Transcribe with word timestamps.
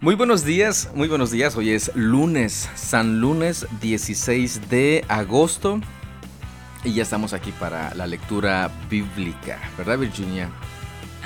Muy 0.00 0.14
buenos 0.14 0.44
días, 0.44 0.90
muy 0.94 1.08
buenos 1.08 1.30
días. 1.30 1.56
Hoy 1.56 1.70
es 1.70 1.90
lunes, 1.94 2.70
San 2.74 3.20
Lunes 3.20 3.66
16 3.82 4.70
de 4.70 5.04
agosto. 5.08 5.80
Y 6.84 6.94
ya 6.94 7.02
estamos 7.02 7.34
aquí 7.34 7.52
para 7.52 7.94
la 7.94 8.06
lectura 8.06 8.70
bíblica, 8.88 9.58
¿verdad 9.76 9.98
Virginia? 9.98 10.48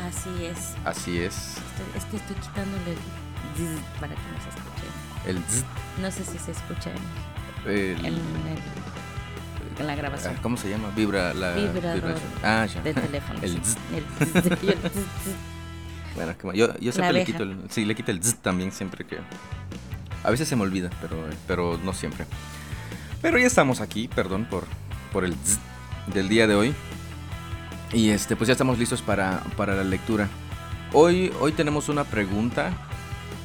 Así 0.09 0.45
es. 0.45 0.75
Así 0.85 1.19
es. 1.19 1.35
Estoy- 1.35 1.99
es 1.99 2.05
que 2.07 2.17
estoy 2.17 2.35
quitándole 2.37 2.91
el 2.93 2.99
zzz 3.57 3.81
para 4.01 4.15
que 4.15 4.21
no 4.21 4.43
se 4.43 4.49
escuche. 4.49 5.29
El 5.29 5.39
zzz, 5.39 5.65
No 6.03 6.11
sé 6.11 6.25
si 6.25 6.39
se 6.39 6.51
escucha 6.51 6.91
en, 7.67 7.71
el- 7.73 7.99
en 8.01 8.05
el- 8.07 8.59
en 9.79 9.87
la 9.89 9.95
grabación 9.97 10.35
ah, 10.37 10.41
¿Cómo 10.43 10.57
se 10.57 10.69
llama? 10.71 10.91
Vibra 10.95 11.33
la 11.35 11.53
Vibrador 11.55 11.95
vibración. 11.95 12.31
Ah, 12.43 12.67
ya. 12.67 12.81
de 12.83 12.95
teléfono. 12.95 13.39
El 13.43 13.51
zzz. 13.63 13.77
El 13.93 14.05
zzz, 14.33 15.54
Bueno, 16.15 16.37
que- 16.39 16.57
yo, 16.59 16.69
yo 16.79 16.93
siempre 16.93 17.13
le 17.13 17.25
quito 17.25 17.43
el, 17.43 17.57
sí, 17.71 17.85
le 17.85 17.95
quito 17.95 18.11
el 18.11 18.21
zzz 18.23 18.37
también 18.37 18.71
siempre 18.73 19.05
que 19.05 19.19
a 20.23 20.31
veces 20.31 20.49
se 20.49 20.57
me 20.57 20.63
olvida, 20.63 20.91
pero 21.01 21.17
pero 21.47 21.79
no 21.85 21.93
siempre. 21.93 22.25
Pero 23.21 23.39
ya 23.39 23.47
estamos 23.47 23.81
aquí, 23.81 24.09
perdón 24.09 24.45
por 24.47 24.65
por 25.13 25.25
el 25.25 25.35
zzz 25.35 25.59
del 26.15 26.29
día 26.29 26.47
de 26.47 26.55
hoy. 26.55 26.75
Y 27.93 28.11
este 28.11 28.37
pues 28.37 28.49
ya 28.49 28.53
estamos 28.53 28.79
listos 28.79 29.03
para 29.03 29.41
para 29.57 29.75
la 29.75 29.85
lectura. 29.85 30.29
Hoy 30.93 31.33
hoy 31.41 31.53
tenemos 31.53 31.89
una 31.89 32.05
pregunta 32.05 32.73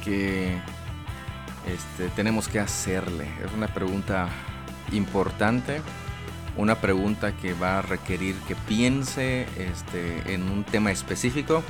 que 0.04 0.56
este 1.66 2.08
tenemos 2.14 2.48
que 2.48 2.60
hacerle. 2.60 3.24
Es 3.44 3.52
una 3.52 3.66
pregunta 3.68 4.28
importante, 4.92 5.82
una 6.56 6.76
pregunta 6.80 7.32
que 7.32 7.52
va 7.54 7.78
a 7.78 7.82
requerir 7.82 8.34
que 8.48 8.54
piense 8.56 9.46
este, 9.56 10.32
en 10.34 10.48
un 10.50 10.64
tema 10.64 10.90
específico, 10.90 11.62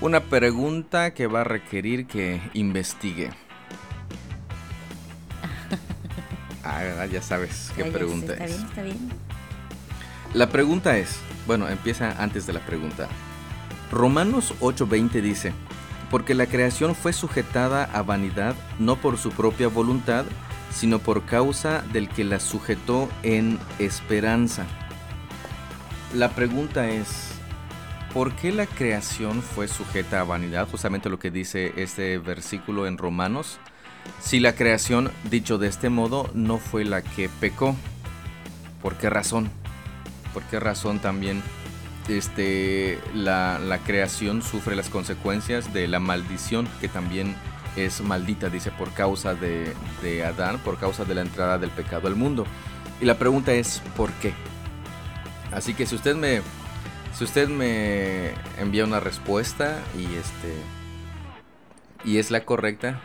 una 0.00 0.20
pregunta 0.20 1.12
que 1.12 1.26
va 1.26 1.40
a 1.42 1.44
requerir 1.44 2.06
que 2.06 2.40
investigue. 2.54 3.30
Ah, 6.64 6.80
¿verdad? 6.82 7.08
ya 7.08 7.22
sabes 7.22 7.72
qué 7.76 7.84
pregunta 7.84 8.32
Está 8.34 8.44
es. 8.44 8.50
bien, 8.56 8.66
está 8.68 8.82
bien. 8.82 9.08
La 10.34 10.50
pregunta 10.50 10.98
es, 10.98 11.16
bueno, 11.46 11.66
empieza 11.68 12.22
antes 12.22 12.46
de 12.46 12.52
la 12.52 12.60
pregunta. 12.60 13.08
Romanos 13.90 14.52
8:20 14.60 15.22
dice, 15.22 15.54
porque 16.10 16.34
la 16.34 16.44
creación 16.46 16.94
fue 16.94 17.14
sujetada 17.14 17.84
a 17.84 18.02
vanidad 18.02 18.54
no 18.78 18.96
por 18.96 19.16
su 19.16 19.30
propia 19.30 19.68
voluntad, 19.68 20.26
sino 20.70 20.98
por 20.98 21.24
causa 21.24 21.82
del 21.92 22.10
que 22.10 22.24
la 22.24 22.38
sujetó 22.38 23.08
en 23.22 23.58
esperanza. 23.78 24.66
La 26.14 26.28
pregunta 26.30 26.90
es, 26.90 27.30
¿por 28.12 28.34
qué 28.34 28.52
la 28.52 28.66
creación 28.66 29.42
fue 29.42 29.68
sujeta 29.68 30.20
a 30.20 30.24
vanidad? 30.24 30.68
Justamente 30.68 31.08
lo 31.08 31.18
que 31.18 31.30
dice 31.30 31.72
este 31.76 32.18
versículo 32.18 32.86
en 32.86 32.98
Romanos. 32.98 33.58
Si 34.20 34.40
la 34.40 34.54
creación, 34.54 35.10
dicho 35.30 35.58
de 35.58 35.68
este 35.68 35.90
modo, 35.90 36.30
no 36.34 36.58
fue 36.58 36.84
la 36.84 37.02
que 37.02 37.28
pecó. 37.28 37.76
¿Por 38.82 38.96
qué 38.96 39.10
razón? 39.10 39.50
¿Por 40.32 40.42
qué 40.44 40.60
razón 40.60 40.98
también 40.98 41.42
este, 42.08 42.98
la, 43.14 43.58
la 43.58 43.78
creación 43.78 44.42
sufre 44.42 44.76
las 44.76 44.88
consecuencias 44.88 45.72
de 45.74 45.88
la 45.88 46.00
maldición 46.00 46.68
que 46.80 46.88
también 46.88 47.36
es 47.76 48.00
maldita, 48.00 48.48
dice, 48.48 48.70
por 48.70 48.92
causa 48.92 49.34
de, 49.34 49.74
de 50.02 50.24
Adán, 50.24 50.58
por 50.58 50.78
causa 50.78 51.04
de 51.04 51.14
la 51.14 51.20
entrada 51.20 51.58
del 51.58 51.70
pecado 51.70 52.08
al 52.08 52.16
mundo? 52.16 52.44
Y 53.00 53.04
la 53.04 53.18
pregunta 53.18 53.52
es, 53.52 53.82
¿por 53.96 54.10
qué? 54.14 54.32
Así 55.52 55.74
que 55.74 55.86
si 55.86 55.94
usted 55.94 56.16
me, 56.16 56.42
si 57.14 57.24
usted 57.24 57.48
me 57.48 58.30
envía 58.58 58.84
una 58.84 59.00
respuesta 59.00 59.78
y 59.96 60.04
este 60.16 60.54
y 62.04 62.18
es 62.18 62.30
la 62.30 62.44
correcta, 62.44 63.00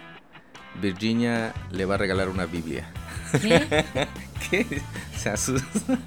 Virginia 0.81 1.53
le 1.71 1.85
va 1.85 1.95
a 1.95 1.97
regalar 1.97 2.29
una 2.29 2.45
Biblia. 2.45 2.89
¿Qué? 3.41 3.85
¿Qué? 4.49 4.81
Se 5.17 5.29
asusta. 5.29 5.97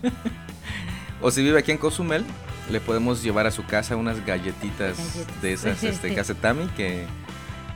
o 1.21 1.31
si 1.31 1.43
vive 1.43 1.59
aquí 1.59 1.73
en 1.73 1.79
Cozumel, 1.79 2.25
le 2.71 2.81
podemos 2.81 3.23
llevar 3.23 3.47
a 3.47 3.51
su 3.51 3.65
casa 3.65 3.97
unas 3.97 4.25
galletitas 4.25 4.97
de 5.43 5.53
esas 5.53 5.83
este, 5.83 6.15
Gazetami 6.15 6.67
que, 6.69 7.07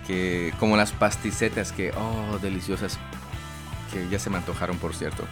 que 0.06 0.52
como 0.58 0.76
las 0.76 0.92
pasticetas 0.92 1.72
que, 1.72 1.92
oh, 1.92 2.38
deliciosas, 2.38 2.98
que 3.92 4.08
ya 4.08 4.18
se 4.18 4.30
me 4.30 4.38
antojaron, 4.38 4.78
por 4.78 4.94
cierto. 4.94 5.24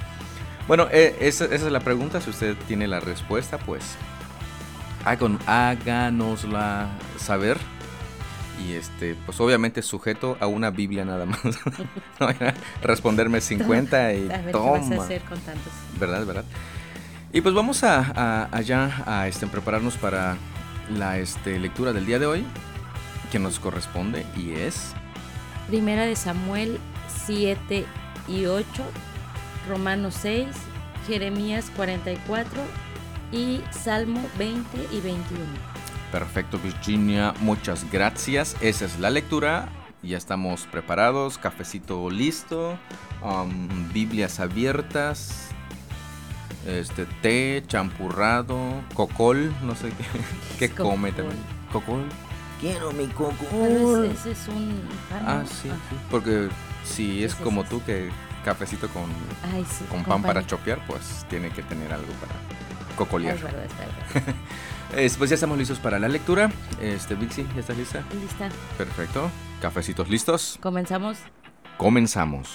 Bueno, 0.66 0.88
eh, 0.91 1.16
esa, 1.20 1.47
esa 1.47 1.66
es 1.66 1.72
la 1.72 1.81
pregunta. 1.81 2.20
Si 2.20 2.31
usted 2.31 2.56
tiene 2.66 2.87
la 2.88 3.00
respuesta, 3.00 3.59
pues 3.59 3.97
hagan- 5.04 5.38
háganosla 5.47 6.88
saber. 7.19 7.59
Y 8.66 8.72
este, 8.72 9.14
pues 9.25 9.41
obviamente 9.41 9.82
sujeto 9.82 10.36
a 10.41 10.47
una 10.48 10.70
Biblia 10.70 11.04
nada 11.04 11.26
más. 11.26 11.41
no 12.20 12.28
responderme 12.82 13.41
50 13.41 14.14
y 14.14 14.16
A 14.31 14.38
ver 14.38 14.47
qué 14.47 14.58
vas 14.58 14.87
a 14.87 14.88
toma. 14.91 15.04
hacer 15.04 15.22
con 15.22 15.38
tantos. 15.41 15.72
¿Verdad? 15.98 16.26
¿Verdad? 16.26 16.44
Y 17.32 17.41
pues 17.41 17.54
vamos 17.54 17.84
a, 17.84 17.98
a- 18.16 18.48
allá 18.56 19.03
a 19.06 19.28
este, 19.28 19.47
prepararnos 19.47 19.97
para 19.97 20.37
la 20.97 21.19
este, 21.19 21.58
lectura 21.60 21.92
del 21.92 22.06
día 22.06 22.19
de 22.19 22.26
hoy, 22.26 22.44
que 23.31 23.38
nos 23.38 23.60
corresponde 23.60 24.25
y 24.37 24.53
es... 24.53 24.92
Primera 25.69 26.06
de 26.06 26.16
Samuel 26.16 26.81
7 27.26 27.84
y 28.26 28.47
8, 28.47 28.66
Romanos 29.69 30.16
6, 30.22 30.47
Jeremías 31.06 31.70
44 31.76 32.62
y 33.33 33.61
Salmo 33.71 34.21
20 34.39 34.89
y 34.93 35.00
21. 35.00 35.44
Perfecto, 36.12 36.59
Virginia, 36.59 37.34
muchas 37.41 37.91
gracias. 37.91 38.56
Esa 38.61 38.87
es 38.87 38.99
la 38.99 39.11
lectura. 39.11 39.69
Ya 40.03 40.16
estamos 40.16 40.66
preparados, 40.71 41.38
cafecito 41.38 42.09
listo, 42.09 42.78
um, 43.22 43.93
Biblias 43.93 44.38
abiertas, 44.38 45.49
este 46.67 47.05
té, 47.21 47.65
champurrado, 47.67 48.56
cocol, 48.94 49.53
no 49.62 49.75
sé 49.75 49.91
qué, 50.59 50.69
qué 50.69 50.75
come 50.75 51.11
también. 51.12 51.38
Cocol. 51.72 52.05
Quiero 52.61 52.93
mi 52.93 53.06
Pero 53.06 53.15
cocol. 53.15 54.06
ese, 54.06 54.12
ese 54.12 54.31
es 54.33 54.49
un 54.49 54.83
pan. 55.11 55.25
Ah, 55.27 55.44
sí, 55.47 55.69
sí, 55.69 55.97
porque 56.11 56.49
si 56.84 57.25
es 57.25 57.34
como 57.34 57.62
sí, 57.65 57.69
tú 57.71 57.83
que 57.84 58.11
cafecito 58.44 58.88
con, 58.88 59.05
Ay, 59.53 59.65
sí. 59.69 59.84
con 59.91 60.05
pan 60.05 60.22
para 60.22 60.41
compañía. 60.43 60.47
chopear, 60.47 60.87
pues 60.87 61.27
tiene 61.28 61.50
que 61.50 61.62
tener 61.65 61.93
algo 61.93 62.12
para 62.15 62.34
cocolear. 62.98 63.36
Es 63.36 63.42
verdad, 63.42 63.64
es 63.64 64.14
verdad. 64.14 64.34
Pues 65.19 65.28
ya 65.31 65.34
estamos 65.34 65.59
listos 65.59 65.78
para 65.78 65.98
la 65.98 66.09
lectura. 66.09 66.50
Este, 66.81 67.14
Vixi, 67.14 67.47
¿ya 67.54 67.60
estás 67.60 67.76
lista? 67.76 68.03
Lista. 68.20 68.48
Perfecto. 68.76 69.31
Cafecitos 69.60 70.09
listos. 70.09 70.59
Comenzamos. 70.62 71.19
Comenzamos. 71.76 72.48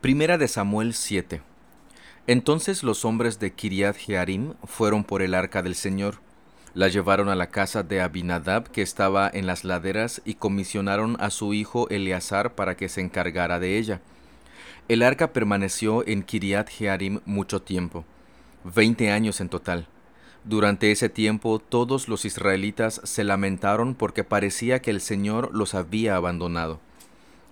Primera 0.00 0.36
de 0.36 0.48
Samuel 0.48 0.92
7. 0.92 1.40
Entonces 2.26 2.82
los 2.82 3.04
hombres 3.04 3.38
de 3.38 3.52
Kiriat 3.52 3.96
Jearim 3.96 4.54
fueron 4.64 5.04
por 5.04 5.22
el 5.22 5.34
arca 5.34 5.62
del 5.62 5.74
Señor. 5.74 6.16
La 6.74 6.88
llevaron 6.88 7.28
a 7.28 7.36
la 7.36 7.46
casa 7.46 7.82
de 7.84 8.00
Abinadab 8.00 8.70
que 8.70 8.82
estaba 8.82 9.30
en 9.32 9.46
las 9.46 9.62
laderas 9.62 10.20
y 10.24 10.34
comisionaron 10.34 11.16
a 11.20 11.30
su 11.30 11.54
hijo 11.54 11.88
Eleazar 11.90 12.54
para 12.54 12.76
que 12.76 12.88
se 12.88 13.00
encargara 13.00 13.60
de 13.60 13.78
ella. 13.78 14.00
El 14.88 15.02
arca 15.02 15.32
permaneció 15.32 16.06
en 16.06 16.22
Kiriat 16.22 16.68
Jearim 16.68 17.20
mucho 17.24 17.62
tiempo, 17.62 18.04
veinte 18.64 19.10
años 19.10 19.40
en 19.40 19.48
total. 19.48 19.86
Durante 20.44 20.90
ese 20.90 21.08
tiempo 21.08 21.58
todos 21.58 22.08
los 22.08 22.24
israelitas 22.24 23.00
se 23.04 23.24
lamentaron 23.24 23.94
porque 23.94 24.24
parecía 24.24 24.80
que 24.80 24.90
el 24.90 25.00
Señor 25.00 25.50
los 25.54 25.74
había 25.74 26.16
abandonado. 26.16 26.80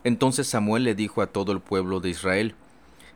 Entonces 0.04 0.46
Samuel 0.46 0.84
le 0.84 0.94
dijo 0.94 1.22
a 1.22 1.28
todo 1.28 1.52
el 1.52 1.60
pueblo 1.60 2.00
de 2.00 2.10
Israel, 2.10 2.54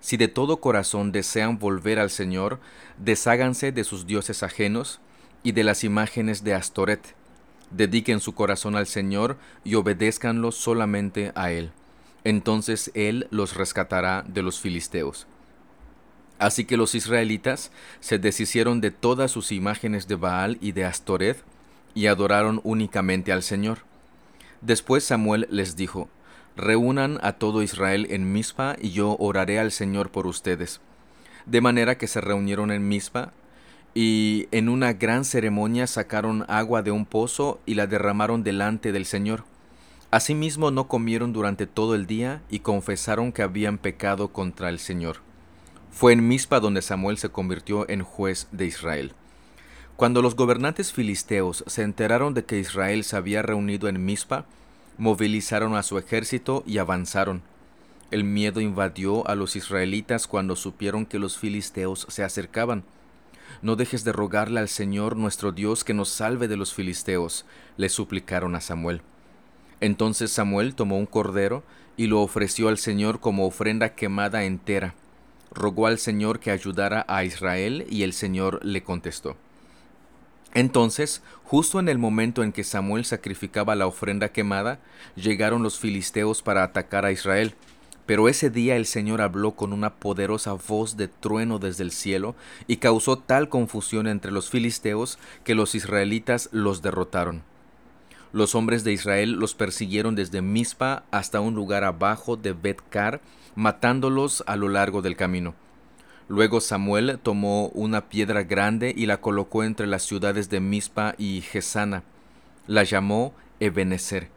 Si 0.01 0.17
de 0.17 0.29
todo 0.29 0.59
corazón 0.59 1.13
desean 1.13 1.59
volver 1.59 1.99
al 1.99 2.11
Señor, 2.11 2.61
desháganse 2.97 3.73
de 3.73 3.85
sus 3.85 4.07
dioses 4.07 4.43
ajenos 4.43 5.01
y 5.43 5.53
de 5.53 5.65
las 5.65 5.85
imágenes 5.85 6.45
de 6.45 6.55
Astoret. 6.55 7.15
Dediquen 7.71 8.21
su 8.21 8.35
corazón 8.35 8.77
al 8.77 8.87
Señor 8.87 9.37
y 9.65 9.75
obedézcanlo 9.75 10.53
solamente 10.53 11.33
a 11.35 11.51
Él. 11.51 11.73
Entonces 12.25 12.91
Él 12.95 13.27
los 13.31 13.57
rescatará 13.57 14.25
de 14.27 14.43
los 14.43 14.61
filisteos. 14.61 15.27
Así 16.39 16.65
que 16.65 16.77
los 16.77 16.95
israelitas 16.95 17.71
se 18.01 18.19
deshicieron 18.19 18.81
de 18.81 18.91
todas 18.91 19.31
sus 19.31 19.53
imágenes 19.53 20.07
de 20.07 20.17
Baal 20.17 20.59
y 20.61 20.73
de 20.73 20.85
Astoret 20.85 21.43
y 21.95 22.07
adoraron 22.07 22.61
únicamente 22.63 23.33
al 23.33 23.43
Señor. 23.43 23.79
Después 24.61 25.05
Samuel 25.05 25.47
les 25.51 25.77
dijo, 25.77 26.09
Reúnan 26.57 27.19
a 27.23 27.33
todo 27.33 27.63
Israel 27.63 28.07
en 28.11 28.33
Mizpa 28.33 28.77
y 28.81 28.91
yo 28.91 29.17
oraré 29.19 29.59
al 29.59 29.73
Señor 29.73 30.11
por 30.11 30.27
ustedes. 30.27 30.81
De 31.45 31.61
manera 31.61 31.99
que 31.99 32.07
se 32.07 32.21
reunieron 32.21 32.71
en 32.71 32.89
Mizpa 32.89 33.33
y 33.95 34.49
en 34.53 34.69
una 34.69 34.95
gran 34.95 35.25
ceremonia 35.25 35.87
sacaron 35.87 36.45
agua 36.49 36.83
de 36.83 36.91
un 36.91 37.05
pozo 37.05 37.61
y 37.67 37.75
la 37.75 37.87
derramaron 37.87 38.43
delante 38.43 38.93
del 38.93 39.05
Señor. 39.05 39.45
Asimismo 40.11 40.71
no 40.71 40.89
comieron 40.89 41.33
durante 41.33 41.67
todo 41.67 41.95
el 41.95 42.07
día 42.07 42.41
y 42.49 42.61
confesaron 42.61 43.33
que 43.33 43.43
habían 43.43 43.77
pecado 43.77 44.29
contra 44.29 44.71
el 44.71 44.79
Señor. 44.79 45.26
Fue 45.97 46.13
en 46.13 46.29
Mizpa 46.29 46.61
donde 46.61 46.83
Samuel 46.83 47.17
se 47.17 47.31
convirtió 47.31 47.89
en 47.89 48.03
juez 48.03 48.49
de 48.53 48.67
Israel. 48.67 49.13
Cuando 49.97 50.21
los 50.21 50.37
gobernantes 50.37 50.93
filisteos 50.93 51.65
se 51.67 51.85
enteraron 51.85 52.35
de 52.35 52.45
que 52.45 52.59
Israel 52.59 53.03
se 53.03 53.17
había 53.17 53.41
reunido 53.41 53.89
en 53.89 54.05
Mizpa, 54.05 54.45
movilizaron 54.99 55.75
a 55.75 55.83
su 55.83 55.97
ejército 55.97 56.63
y 56.67 56.77
avanzaron. 56.77 57.41
El 58.11 58.25
miedo 58.25 58.61
invadió 58.61 59.27
a 59.27 59.35
los 59.35 59.57
israelitas 59.57 60.27
cuando 60.27 60.55
supieron 60.55 61.07
que 61.07 61.19
los 61.19 61.39
filisteos 61.39 62.07
se 62.11 62.23
acercaban. 62.23 62.85
No 63.63 63.75
dejes 63.75 64.05
de 64.05 64.13
rogarle 64.13 64.61
al 64.61 64.69
Señor 64.69 65.17
nuestro 65.17 65.51
Dios 65.51 65.83
que 65.83 65.95
nos 65.95 66.11
salve 66.11 66.47
de 66.47 66.59
los 66.59 66.75
filisteos, 66.75 67.47
le 67.79 67.89
suplicaron 67.89 68.55
a 68.55 68.61
Samuel. 68.61 69.01
Entonces 69.81 70.31
Samuel 70.31 70.75
tomó 70.75 70.99
un 70.99 71.07
cordero 71.07 71.63
y 71.97 72.07
lo 72.07 72.21
ofreció 72.21 72.69
al 72.69 72.77
Señor 72.77 73.19
como 73.19 73.47
ofrenda 73.47 73.95
quemada 73.95 74.45
entera. 74.45 74.95
Rogó 75.53 75.87
al 75.87 75.99
Señor 75.99 76.41
que 76.41 76.51
ayudara 76.51 77.05
a 77.09 77.25
Israel 77.25 77.87
y 77.89 78.03
el 78.03 78.13
Señor 78.13 78.65
le 78.65 78.83
contestó. 78.83 79.37
Entonces, 80.55 81.23
justo 81.45 81.81
en 81.81 81.89
el 81.89 81.99
momento 81.99 82.43
en 82.43 82.51
que 82.51 82.65
Samuel 82.65 83.05
sacrificaba 83.05 83.75
la 83.75 83.87
ofrenda 83.87 84.31
quemada, 84.31 84.79
llegaron 85.15 85.63
los 85.63 85.79
filisteos 85.79 86.43
para 86.43 86.63
atacar 86.63 87.05
a 87.05 87.13
Israel. 87.13 87.55
Pero 88.07 88.29
ese 88.29 88.51
día 88.51 88.77
el 88.77 88.87
Señor 88.87 89.21
habló 89.21 89.53
con 89.53 89.73
una 89.73 89.97
poderosa 89.97 90.53
voz 90.53 90.97
de 90.97 91.09
trueno 91.09 91.59
desde 91.59 91.83
el 91.83 91.91
cielo 91.91 92.37
y 92.69 92.77
causó 92.77 93.19
tal 93.19 93.49
confusión 93.49 94.07
entre 94.07 94.31
los 94.31 94.49
filisteos 94.49 95.19
que 95.45 95.55
los 95.55 95.75
israelitas 95.75 96.49
los 96.53 96.83
derrotaron. 96.83 97.43
Los 98.33 98.55
hombres 98.55 98.85
de 98.85 98.93
Israel 98.93 99.33
los 99.33 99.55
persiguieron 99.55 100.15
desde 100.15 100.41
Mizpa 100.41 101.05
hasta 101.11 101.41
un 101.41 101.55
lugar 101.55 101.85
abajo 101.85 102.37
de 102.37 102.53
Betcar, 102.53 103.21
matándolos 103.57 104.45
a 104.47 104.55
lo 104.55 104.69
largo 104.69 105.03
del 105.03 105.17
camino. 105.17 105.55
Luego 106.29 106.61
Samuel 106.61 107.19
tomó 107.23 107.69
una 107.69 108.09
piedra 108.09 108.43
grande 108.43 108.95
y 108.97 109.07
la 109.07 109.21
colocó 109.21 109.65
entre 109.65 109.87
las 109.87 110.03
ciudades 110.03 110.51
de 110.51 110.61
Mizpa 110.61 111.15
y 111.19 111.41
Gesana. 111.41 112.05
La 112.67 112.85
llamó 112.85 113.35
Ebenezer, 113.61 114.29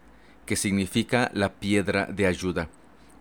que 0.46 0.56
significa 0.56 1.30
la 1.34 1.54
piedra 1.54 2.06
de 2.06 2.26
ayuda, 2.26 2.70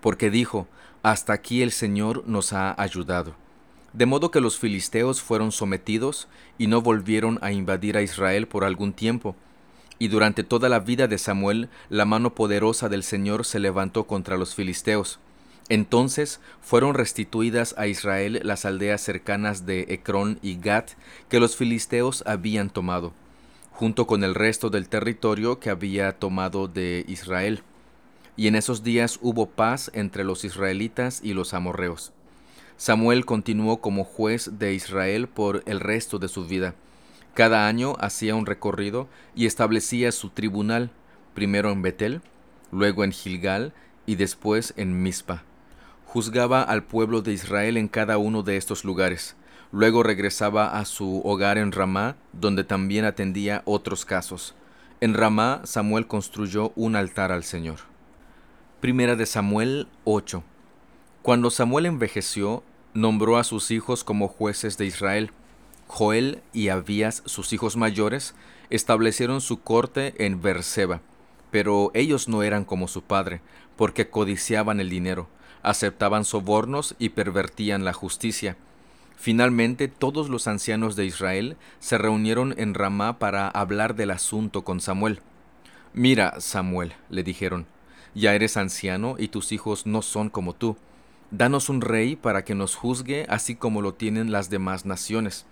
porque 0.01 0.31
dijo, 0.31 0.67
hasta 1.03 1.33
aquí 1.33 1.63
el 1.63 1.73
Señor 1.73 2.25
nos 2.27 2.53
ha 2.53 2.81
ayudado. 2.81 3.35
De 3.93 4.07
modo 4.07 4.31
que 4.31 4.41
los 4.41 4.59
filisteos 4.59 5.23
fueron 5.23 5.51
sometidos 5.51 6.29
y 6.59 6.67
no 6.67 6.83
volvieron 6.83 7.39
a 7.43 7.53
invadir 7.53 7.97
a 7.97 8.03
Israel 8.03 8.47
por 8.47 8.65
algún 8.65 8.93
tiempo, 8.93 9.35
y 9.99 10.09
durante 10.09 10.45
toda 10.45 10.69
la 10.69 10.79
vida 10.79 11.09
de 11.09 11.19
Samuel, 11.19 11.71
la 11.89 12.05
mano 12.05 12.35
poderosa 12.35 12.89
del 12.89 13.03
Señor 13.03 13.45
se 13.45 13.59
levantó 13.59 14.07
contra 14.07 14.37
los 14.37 14.55
filisteos. 14.55 15.19
Entonces 15.69 16.41
fueron 16.61 16.95
restituidas 16.95 17.75
a 17.77 17.87
Israel 17.87 18.41
las 18.43 18.65
aldeas 18.65 19.01
cercanas 19.01 19.67
de 19.67 19.87
Ecrón 19.89 20.39
y 20.43 20.59
Gat 20.59 20.93
que 21.29 21.41
los 21.41 21.57
filisteos 21.57 22.23
habían 22.27 22.71
tomado, 22.71 23.13
junto 23.73 24.07
con 24.07 24.25
el 24.25 24.35
resto 24.35 24.71
del 24.71 24.89
territorio 24.89 25.61
que 25.61 25.71
había 25.71 26.13
tomado 26.19 26.69
de 26.69 27.05
Israel. 27.07 27.63
Y 28.37 28.47
en 28.47 28.55
esos 28.55 28.83
días 28.83 29.19
hubo 29.21 29.47
paz 29.47 29.91
entre 29.95 30.25
los 30.25 30.45
israelitas 30.45 31.21
y 31.23 31.35
los 31.35 31.55
amorreos. 31.55 32.13
Samuel 32.77 33.27
continuó 33.27 33.81
como 33.81 34.05
juez 34.05 34.59
de 34.59 34.73
Israel 34.75 35.29
por 35.29 35.63
el 35.67 35.81
resto 35.81 36.19
de 36.19 36.29
su 36.29 36.47
vida 36.47 36.75
cada 37.39 37.69
año 37.69 37.95
hacía 38.01 38.35
un 38.35 38.47
recorrido 38.47 39.07
y 39.37 39.47
establecía 39.47 40.11
su 40.11 40.31
tribunal, 40.31 40.91
primero 41.35 41.71
en 41.71 41.83
Betel, 41.83 42.21
luego 42.73 43.05
en 43.05 43.13
Gilgal 43.13 43.73
y 44.07 44.17
después 44.17 44.75
en 44.77 45.05
Mizpa. 45.05 45.45
Juzgaba 46.19 46.63
al 46.65 46.83
pueblo 46.83 47.23
de 47.23 47.33
Israel 47.33 47.77
en 47.77 47.87
cada 47.87 48.19
uno 48.19 48.43
de 48.43 48.57
estos 48.57 48.85
lugares. 48.85 49.37
Luego 49.71 50.03
regresaba 50.03 50.77
a 50.77 50.85
su 50.85 51.21
hogar 51.25 51.59
en 51.59 51.71
Ramá, 51.71 52.17
donde 52.33 52.65
también 52.65 53.05
atendía 53.05 53.63
otros 53.67 54.05
casos. 54.05 54.57
En 55.01 55.15
Ramá, 55.15 55.61
Samuel 55.63 56.09
construyó 56.09 56.73
un 56.75 56.97
altar 56.97 57.31
al 57.31 57.45
Señor. 57.45 57.79
Primera 58.81 59.15
de 59.15 59.27
Samuel 59.27 59.87
8. 60.03 60.43
Cuando 61.23 61.53
Samuel 61.53 61.87
envejeció, 61.87 62.65
nombró 62.95 63.37
a 63.37 63.45
sus 63.45 63.71
hijos 63.71 64.03
como 64.03 64.27
jueces 64.27 64.77
de 64.77 64.87
Israel. 64.87 65.31
Joel 65.87 66.43
y 66.53 66.71
Abías, 66.71 67.23
sus 67.27 67.53
hijos 67.53 67.77
mayores, 67.77 68.35
establecieron 68.71 69.41
su 69.41 69.61
corte 69.61 70.15
en 70.19 70.43
Berseba, 70.43 71.01
pero 71.53 71.93
ellos 71.95 72.27
no 72.27 72.43
eran 72.43 72.65
como 72.65 72.89
su 72.89 73.03
padre, 73.03 73.41
porque 73.77 74.11
codiciaban 74.11 74.81
el 74.81 74.91
dinero, 74.91 75.29
aceptaban 75.69 76.25
sobornos 76.25 76.95
y 76.99 77.11
pervertían 77.11 77.85
la 77.85 77.93
justicia. 77.93 78.57
Finalmente 79.17 79.89
todos 79.89 80.31
los 80.31 80.47
ancianos 80.47 80.97
de 80.97 81.05
Israel 81.05 81.57
se 81.79 81.99
reunieron 81.99 82.55
en 82.57 82.73
Ramá 82.73 83.19
para 83.19 83.49
hablar 83.49 83.95
del 83.95 84.11
asunto 84.13 84.65
con 84.65 84.81
Samuel. 84.81 85.21
Mira, 85.93 86.41
Samuel, 86.41 86.95
le 87.11 87.23
dijeron, 87.23 87.67
ya 88.15 88.35
eres 88.35 88.57
anciano 88.57 89.17
y 89.19 89.29
tus 89.29 89.53
hijos 89.53 89.87
no 89.87 90.01
son 90.01 90.31
como 90.31 90.55
tú. 90.55 90.77
Danos 91.31 91.69
un 91.69 91.83
rey 91.83 92.17
para 92.17 92.45
que 92.45 92.55
nos 92.55 92.75
juzgue 92.75 93.27
así 93.29 93.55
como 93.55 93.83
lo 93.83 93.93
tienen 93.93 94.33
las 94.33 94.49
demás 94.49 94.87
naciones. 94.87 95.45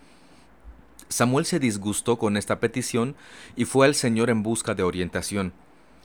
Samuel 1.09 1.45
se 1.45 1.59
disgustó 1.59 2.19
con 2.19 2.39
esta 2.39 2.59
petición 2.59 3.17
y 3.55 3.67
fue 3.67 3.87
al 3.87 3.95
Señor 3.95 4.31
en 4.31 4.43
busca 4.43 4.75
de 4.75 4.83
orientación. 4.83 5.53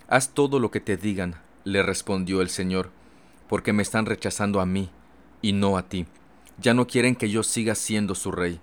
Haz 0.09 0.33
todo 0.33 0.59
lo 0.59 0.69
que 0.69 0.81
te 0.81 0.97
digan, 0.97 1.35
le 1.63 1.81
respondió 1.81 2.41
el 2.41 2.49
Señor, 2.49 2.89
porque 3.51 3.73
me 3.73 3.83
están 3.83 4.05
rechazando 4.05 4.61
a 4.61 4.65
mí 4.65 4.89
y 5.41 5.51
no 5.51 5.77
a 5.77 5.89
ti. 5.89 6.05
Ya 6.57 6.73
no 6.73 6.87
quieren 6.87 7.17
que 7.17 7.29
yo 7.29 7.43
siga 7.43 7.75
siendo 7.75 8.15
su 8.15 8.31
rey. 8.31 8.61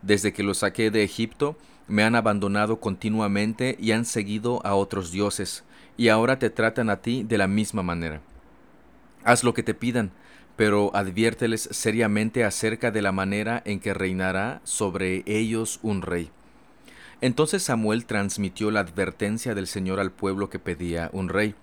Desde 0.00 0.32
que 0.32 0.42
los 0.42 0.60
saqué 0.60 0.90
de 0.90 1.04
Egipto, 1.04 1.58
me 1.88 2.04
han 2.04 2.14
abandonado 2.14 2.80
continuamente 2.80 3.76
y 3.78 3.92
han 3.92 4.06
seguido 4.06 4.64
a 4.64 4.76
otros 4.76 5.12
dioses, 5.12 5.62
y 5.98 6.08
ahora 6.08 6.38
te 6.38 6.48
tratan 6.48 6.88
a 6.88 7.02
ti 7.02 7.22
de 7.22 7.36
la 7.36 7.48
misma 7.48 7.82
manera. 7.82 8.22
Haz 9.24 9.44
lo 9.44 9.52
que 9.52 9.62
te 9.62 9.74
pidan, 9.74 10.10
pero 10.56 10.90
adviérteles 10.96 11.68
seriamente 11.70 12.42
acerca 12.42 12.90
de 12.90 13.02
la 13.02 13.12
manera 13.12 13.60
en 13.66 13.78
que 13.78 13.92
reinará 13.92 14.62
sobre 14.64 15.22
ellos 15.26 15.80
un 15.82 16.00
rey. 16.00 16.30
Entonces 17.20 17.62
Samuel 17.62 18.06
transmitió 18.06 18.70
la 18.70 18.80
advertencia 18.80 19.54
del 19.54 19.66
Señor 19.66 20.00
al 20.00 20.12
pueblo 20.12 20.48
que 20.48 20.58
pedía 20.58 21.10
un 21.12 21.28
rey. 21.28 21.54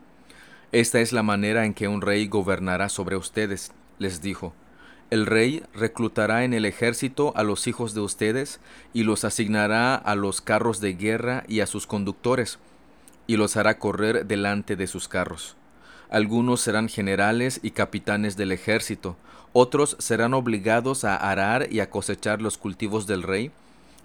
Esta 0.73 0.99
es 0.99 1.13
la 1.13 1.23
manera 1.23 1.65
en 1.65 1.73
que 1.73 1.87
un 1.87 2.01
rey 2.01 2.27
gobernará 2.27 2.89
sobre 2.89 3.15
ustedes, 3.15 3.71
les 3.99 4.21
dijo. 4.21 4.53
El 5.09 5.25
rey 5.25 5.63
reclutará 5.73 6.43
en 6.43 6.53
el 6.53 6.65
ejército 6.65 7.31
a 7.37 7.43
los 7.43 7.67
hijos 7.67 7.93
de 7.93 8.01
ustedes 8.01 8.59
y 8.93 9.03
los 9.03 9.23
asignará 9.23 9.95
a 9.95 10.15
los 10.15 10.41
carros 10.41 10.81
de 10.81 10.95
guerra 10.95 11.45
y 11.47 11.61
a 11.61 11.67
sus 11.67 11.87
conductores, 11.87 12.59
y 13.27 13.37
los 13.37 13.55
hará 13.55 13.79
correr 13.79 14.25
delante 14.25 14.75
de 14.75 14.87
sus 14.87 15.07
carros. 15.07 15.55
Algunos 16.09 16.59
serán 16.59 16.89
generales 16.89 17.61
y 17.63 17.71
capitanes 17.71 18.35
del 18.35 18.51
ejército, 18.51 19.15
otros 19.53 19.95
serán 19.99 20.33
obligados 20.33 21.05
a 21.05 21.15
arar 21.15 21.71
y 21.71 21.79
a 21.79 21.89
cosechar 21.89 22.41
los 22.41 22.57
cultivos 22.57 23.07
del 23.07 23.23
rey, 23.23 23.51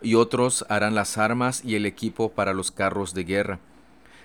y 0.01 0.15
otros 0.15 0.65
harán 0.69 0.95
las 0.95 1.19
armas 1.19 1.65
y 1.65 1.75
el 1.75 1.87
equipo 1.87 2.31
para 2.31 2.55
los 2.55 2.71
carros 2.71 3.15
de 3.15 3.25
guerra. 3.25 3.59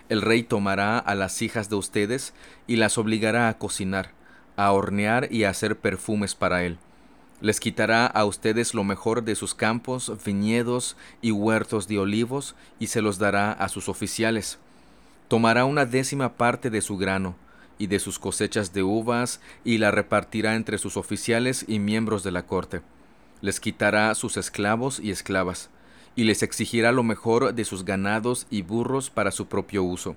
El 0.10 0.22
rey 0.22 0.44
tomará 0.44 0.98
a 0.98 1.16
las 1.16 1.42
hijas 1.42 1.70
de 1.70 1.76
ustedes 1.76 2.34
y 2.66 2.78
las 2.78 2.98
obligará 2.98 3.50
a 3.50 3.58
cocinar, 3.58 4.12
a 4.56 4.72
hornear 4.72 5.28
y 5.32 5.44
a 5.44 5.50
hacer 5.50 5.78
perfumes 5.78 6.34
para 6.36 6.64
él. 6.64 6.78
Les 7.40 7.60
quitará 7.60 8.08
a 8.08 8.26
ustedes 8.26 8.74
lo 8.74 8.84
mejor 8.84 9.24
de 9.24 9.36
sus 9.36 9.54
campos, 9.54 10.12
viñedos 10.26 10.98
y 11.22 11.32
huertos 11.32 11.88
de 11.88 12.00
olivos, 12.00 12.56
y 12.80 12.88
se 12.88 13.02
los 13.02 13.20
dará 13.20 13.52
a 13.52 13.70
sus 13.70 13.90
oficiales. 13.90 14.58
Tomará 15.28 15.66
una 15.66 15.86
décima 15.86 16.34
parte 16.34 16.70
de 16.72 16.82
su 16.82 16.98
grano, 16.98 17.36
y 17.78 17.88
de 17.88 18.00
sus 18.00 18.18
cosechas 18.18 18.74
de 18.74 18.82
uvas, 18.82 19.40
y 19.64 19.78
la 19.78 19.92
repartirá 19.92 20.56
entre 20.56 20.80
sus 20.80 20.98
oficiales 20.98 21.66
y 21.68 21.78
miembros 21.78 22.24
de 22.24 22.32
la 22.32 22.48
corte. 22.48 22.82
Les 23.42 23.60
quitará 23.60 24.16
sus 24.16 24.36
esclavos 24.38 25.00
y 25.00 25.12
esclavas, 25.12 25.70
y 26.18 26.24
les 26.24 26.42
exigirá 26.42 26.92
lo 26.92 27.04
mejor 27.04 27.54
de 27.54 27.64
sus 27.64 27.86
ganados 27.86 28.48
y 28.50 28.64
burros 28.64 29.12
para 29.12 29.32
su 29.32 29.46
propio 29.46 29.84
uso. 29.84 30.16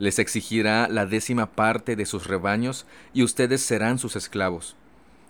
Les 0.00 0.18
exigirá 0.18 0.88
la 0.88 1.06
décima 1.06 1.46
parte 1.46 1.94
de 1.94 2.06
sus 2.06 2.26
rebaños, 2.26 2.86
y 3.14 3.22
ustedes 3.22 3.62
serán 3.62 4.00
sus 4.00 4.16
esclavos. 4.16 4.74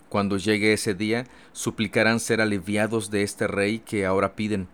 Cuando 0.09 0.37
llegue 0.37 0.73
ese 0.73 0.95
día, 0.95 1.27
suplicarán 1.53 2.19
ser 2.19 2.41
aliviados 2.41 3.11
de 3.11 3.21
este 3.21 3.45
rey 3.45 3.79
que 3.79 4.07
ahora 4.07 4.33
piden, 4.35 4.67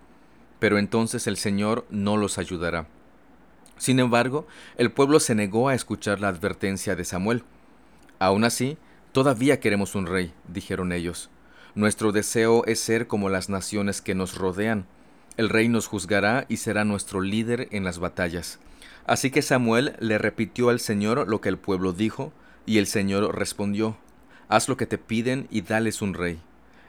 pero 0.59 0.79
entonces 0.79 1.27
el 1.27 1.35
Señor 1.35 1.85
no 1.89 2.15
los 2.15 2.37
ayudará. 2.37 2.87
Sin 3.77 3.99
embargo, 3.99 4.47
el 4.77 4.89
pueblo 4.89 5.19
se 5.19 5.35
negó 5.35 5.67
a 5.67 5.75
escuchar 5.75 6.21
la 6.21 6.29
advertencia 6.29 6.95
de 6.95 7.03
Samuel. 7.03 7.43
Aún 8.19 8.45
así, 8.45 8.77
todavía 9.11 9.59
queremos 9.59 9.95
un 9.95 10.05
rey, 10.05 10.33
dijeron 10.47 10.93
ellos. 10.93 11.29
Nuestro 11.75 12.13
deseo 12.13 12.63
es 12.67 12.79
ser 12.79 13.07
como 13.07 13.27
las 13.27 13.49
naciones 13.49 14.01
que 14.01 14.15
nos 14.15 14.37
rodean. 14.37 14.85
El 15.37 15.49
rey 15.49 15.67
nos 15.67 15.87
juzgará 15.87 16.45
y 16.47 16.57
será 16.57 16.85
nuestro 16.85 17.21
líder 17.21 17.67
en 17.71 17.83
las 17.83 17.99
batallas. 17.99 18.59
Así 19.05 19.31
que 19.31 19.41
Samuel 19.41 19.95
le 19.99 20.17
repitió 20.17 20.69
al 20.69 20.79
Señor 20.79 21.27
lo 21.27 21.41
que 21.41 21.49
el 21.49 21.57
pueblo 21.57 21.93
dijo, 21.93 22.31
y 22.65 22.77
el 22.77 22.87
Señor 22.87 23.35
respondió, 23.37 23.97
Haz 24.47 24.69
lo 24.69 24.77
que 24.77 24.85
te 24.85 24.97
piden 24.97 25.47
y 25.51 25.61
dales 25.61 26.01
un 26.01 26.13
rey. 26.13 26.39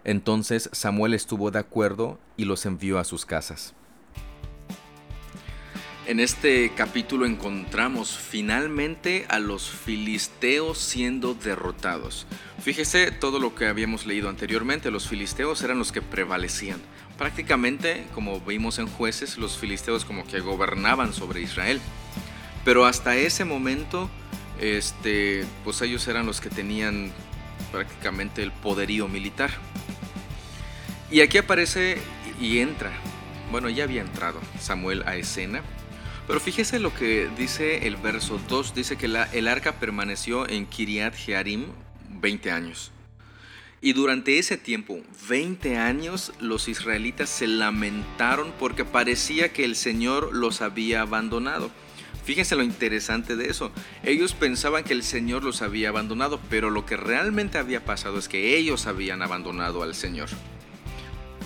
Entonces 0.05 0.71
Samuel 0.73 1.15
estuvo 1.15 1.51
de 1.51 1.59
acuerdo 1.59 2.19
y 2.37 2.45
los 2.45 2.65
envió 2.67 2.99
a 2.99 3.05
sus 3.05 3.27
casas. 3.27 3.75
En 6.07 6.21
este 6.21 6.71
capítulo 6.77 7.27
encontramos 7.27 8.17
finalmente 8.17 9.27
a 9.29 9.41
los 9.41 9.69
filisteos 9.69 10.79
siendo 10.79 11.35
derrotados. 11.35 12.29
Fíjese 12.61 13.11
todo 13.11 13.41
lo 13.41 13.57
que 13.57 13.67
habíamos 13.67 14.07
leído 14.07 14.29
anteriormente, 14.29 14.93
los 14.93 15.09
filisteos 15.09 15.63
eran 15.63 15.81
los 15.81 15.91
que 15.91 16.03
prevalecían. 16.03 16.81
Prácticamente, 17.19 18.07
como 18.15 18.41
vimos 18.41 18.79
en 18.79 18.87
jueces, 18.87 19.39
los 19.39 19.57
filisteos 19.57 20.05
como 20.05 20.27
que 20.27 20.41
gobernaban 20.41 21.13
sobre 21.13 21.41
Israel. 21.41 21.81
Pero 22.65 22.85
hasta 22.85 23.17
ese 23.17 23.45
momento, 23.45 24.11
este, 24.61 25.45
pues 25.65 25.81
ellos 25.83 26.07
eran 26.09 26.27
los 26.27 26.41
que 26.41 26.51
tenían 26.51 27.13
prácticamente 27.73 28.43
el 28.43 28.53
poderío 28.53 29.09
militar. 29.09 29.51
Y 31.11 31.21
aquí 31.21 31.39
aparece 31.39 31.99
y 32.41 32.59
entra, 32.59 32.93
bueno, 33.51 33.69
ya 33.69 33.85
había 33.85 34.03
entrado 34.03 34.41
Samuel 34.59 35.03
a 35.07 35.17
escena 35.17 35.63
pero 36.27 36.41
fíjese 36.41 36.81
lo 36.81 36.93
que 36.93 37.31
dice 37.37 37.87
el 37.87 37.97
verso 37.97 38.41
2, 38.49 38.75
dice 38.75 38.97
que 38.97 39.07
el 39.07 39.49
arca 39.49 39.73
permaneció 39.73 40.49
en 40.49 40.67
Kiriat 40.67 41.15
Jearim 41.15 41.67
20 42.09 42.51
años. 42.51 42.91
Y 43.81 43.93
durante 43.93 44.39
ese 44.39 44.57
tiempo, 44.57 44.99
20 45.29 45.77
años, 45.77 46.33
los 46.41 46.69
israelitas 46.69 47.29
se 47.29 47.47
lamentaron 47.47 48.53
porque 48.59 48.85
parecía 48.85 49.53
que 49.53 49.65
el 49.65 49.77
Señor 49.77 50.35
los 50.35 50.63
había 50.63 51.03
abandonado. 51.03 51.71
Fíjense 52.25 52.57
lo 52.57 52.65
interesante 52.65 53.37
de 53.37 53.51
eso. 53.51 53.71
Ellos 54.03 54.35
pensaban 54.35 54.83
que 54.83 54.95
el 54.95 55.05
Señor 55.05 55.45
los 55.45 55.63
había 55.63 55.91
abandonado, 55.91 56.41
pero 56.51 56.71
lo 56.71 56.85
que 56.85 56.97
realmente 56.97 57.59
había 57.59 57.85
pasado 57.85 58.19
es 58.19 58.29
que 58.29 58.57
ellos 58.57 58.87
habían 58.87 59.23
abandonado 59.23 59.83
al 59.83 59.95
Señor. 59.95 60.29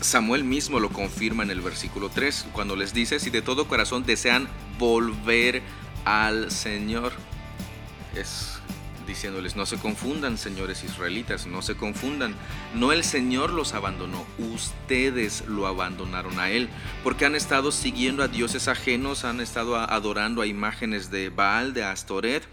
Samuel 0.00 0.44
mismo 0.44 0.80
lo 0.80 0.88
confirma 0.88 1.42
en 1.42 1.50
el 1.50 1.60
versículo 1.60 2.08
3, 2.08 2.46
cuando 2.52 2.76
les 2.76 2.94
dice, 2.94 3.20
si 3.20 3.28
de 3.28 3.42
todo 3.42 3.68
corazón 3.68 4.06
desean 4.06 4.48
volver 4.78 5.60
al 6.06 6.50
Señor. 6.50 7.12
Es 8.16 8.60
diciéndoles, 9.10 9.56
no 9.56 9.66
se 9.66 9.76
confundan, 9.76 10.38
señores 10.38 10.84
israelitas, 10.84 11.46
no 11.46 11.62
se 11.62 11.74
confundan. 11.74 12.36
No 12.74 12.92
el 12.92 13.02
Señor 13.02 13.50
los 13.50 13.74
abandonó, 13.74 14.24
ustedes 14.38 15.44
lo 15.48 15.66
abandonaron 15.66 16.38
a 16.38 16.48
Él, 16.48 16.68
porque 17.02 17.26
han 17.26 17.34
estado 17.34 17.72
siguiendo 17.72 18.22
a 18.22 18.28
dioses 18.28 18.68
ajenos, 18.68 19.24
han 19.24 19.40
estado 19.40 19.76
adorando 19.76 20.42
a 20.42 20.46
imágenes 20.46 21.10
de 21.10 21.28
Baal, 21.28 21.74
de 21.74 21.82
Astoret, 21.82 22.44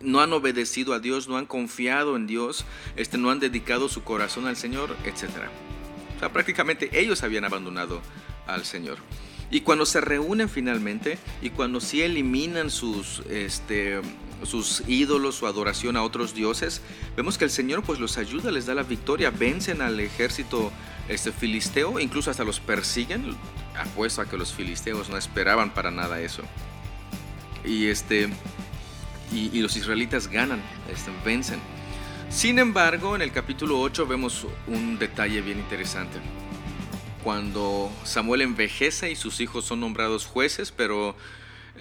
no 0.00 0.20
han 0.20 0.32
obedecido 0.32 0.94
a 0.94 0.98
Dios, 0.98 1.28
no 1.28 1.36
han 1.36 1.46
confiado 1.46 2.16
en 2.16 2.26
Dios, 2.26 2.64
este, 2.96 3.18
no 3.18 3.30
han 3.30 3.38
dedicado 3.38 3.90
su 3.90 4.02
corazón 4.02 4.46
al 4.46 4.56
Señor, 4.56 4.96
etcétera. 5.04 5.50
O 6.16 6.18
sea, 6.18 6.32
prácticamente 6.32 6.88
ellos 6.98 7.22
habían 7.22 7.44
abandonado 7.44 8.00
al 8.46 8.64
Señor. 8.64 8.96
Y 9.50 9.60
cuando 9.60 9.84
se 9.84 10.00
reúnen 10.00 10.48
finalmente 10.48 11.18
y 11.42 11.50
cuando 11.50 11.80
sí 11.80 12.02
eliminan 12.02 12.70
sus, 12.70 13.20
este, 13.30 14.00
sus 14.44 14.82
ídolos, 14.86 15.36
su 15.36 15.46
adoración 15.46 15.96
a 15.96 16.02
otros 16.02 16.34
dioses, 16.34 16.82
vemos 17.16 17.38
que 17.38 17.44
el 17.44 17.50
Señor 17.50 17.82
pues 17.82 17.98
los 17.98 18.18
ayuda, 18.18 18.50
les 18.50 18.66
da 18.66 18.74
la 18.74 18.82
victoria, 18.82 19.30
vencen 19.30 19.82
al 19.82 19.98
ejército 20.00 20.72
este, 21.08 21.32
filisteo, 21.32 21.98
incluso 21.98 22.30
hasta 22.30 22.44
los 22.44 22.60
persiguen. 22.60 23.36
Apuesto 23.76 24.20
a 24.20 24.26
que 24.26 24.36
los 24.36 24.52
filisteos 24.52 25.08
no 25.08 25.16
esperaban 25.16 25.72
para 25.72 25.90
nada 25.90 26.20
eso. 26.20 26.42
Y, 27.64 27.86
este, 27.86 28.28
y, 29.32 29.60
los 29.60 29.76
israelitas 29.76 30.28
ganan, 30.28 30.60
este, 30.92 31.10
vencen. 31.24 31.60
Sin 32.30 32.58
embargo, 32.58 33.16
en 33.16 33.22
el 33.22 33.32
capítulo 33.32 33.80
8 33.80 34.06
vemos 34.06 34.46
un 34.66 34.98
detalle 34.98 35.40
bien 35.40 35.58
interesante. 35.58 36.18
Cuando 37.24 37.90
Samuel 38.04 38.42
envejece 38.42 39.10
y 39.10 39.16
sus 39.16 39.40
hijos 39.40 39.64
son 39.64 39.80
nombrados 39.80 40.26
jueces, 40.26 40.72
pero 40.72 41.16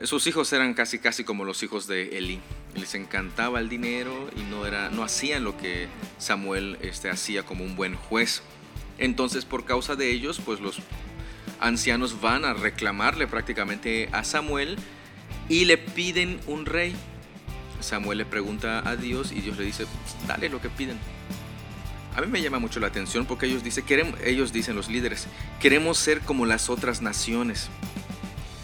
sus 0.04 0.28
hijos 0.28 0.52
eran 0.54 0.74
casi 0.74 1.00
casi 1.00 1.24
como 1.24 1.44
los 1.44 1.64
hijos 1.64 1.88
de 1.88 2.18
Eli. 2.18 2.40
Les 2.76 2.94
encantaba 2.96 3.60
el 3.60 3.70
dinero 3.70 4.30
y 4.36 4.42
no, 4.42 4.66
era, 4.66 4.90
no 4.90 5.04
hacían 5.04 5.44
lo 5.44 5.58
que 5.58 5.88
Samuel 6.18 6.78
este, 6.82 7.10
hacía 7.10 7.44
como 7.44 7.64
un 7.64 7.76
buen 7.76 7.96
juez. 7.96 8.42
Entonces, 8.98 9.46
por 9.46 9.66
causa 9.66 9.96
de 9.96 10.12
ellos, 10.12 10.42
pues 10.44 10.60
los 10.60 10.80
ancianos 11.60 12.22
van 12.22 12.46
a 12.46 12.54
reclamarle 12.54 13.28
prácticamente 13.28 14.10
a 14.12 14.24
Samuel 14.24 14.78
y 15.50 15.66
le 15.66 15.78
piden 15.78 16.40
un 16.48 16.66
rey. 16.66 16.96
Samuel 17.80 18.20
le 18.20 18.26
pregunta 18.26 18.88
a 18.88 18.96
Dios 18.96 19.32
y 19.32 19.42
Dios 19.42 19.58
le 19.58 19.66
dice, 19.66 19.86
dale 20.28 20.50
lo 20.50 20.62
que 20.62 20.70
piden. 20.70 20.98
A 22.16 22.22
mí 22.22 22.28
me 22.28 22.42
llama 22.42 22.58
mucho 22.58 22.80
la 22.80 22.88
atención 22.88 23.26
porque 23.26 23.46
ellos 23.46 23.64
dicen, 23.64 23.86
queremos, 23.86 24.20
ellos 24.24 24.52
dicen 24.52 24.76
los 24.76 24.90
líderes, 24.90 25.28
queremos 25.60 26.00
ser 26.00 26.22
como 26.22 26.46
las 26.46 26.70
otras 26.70 27.02
naciones. 27.02 27.70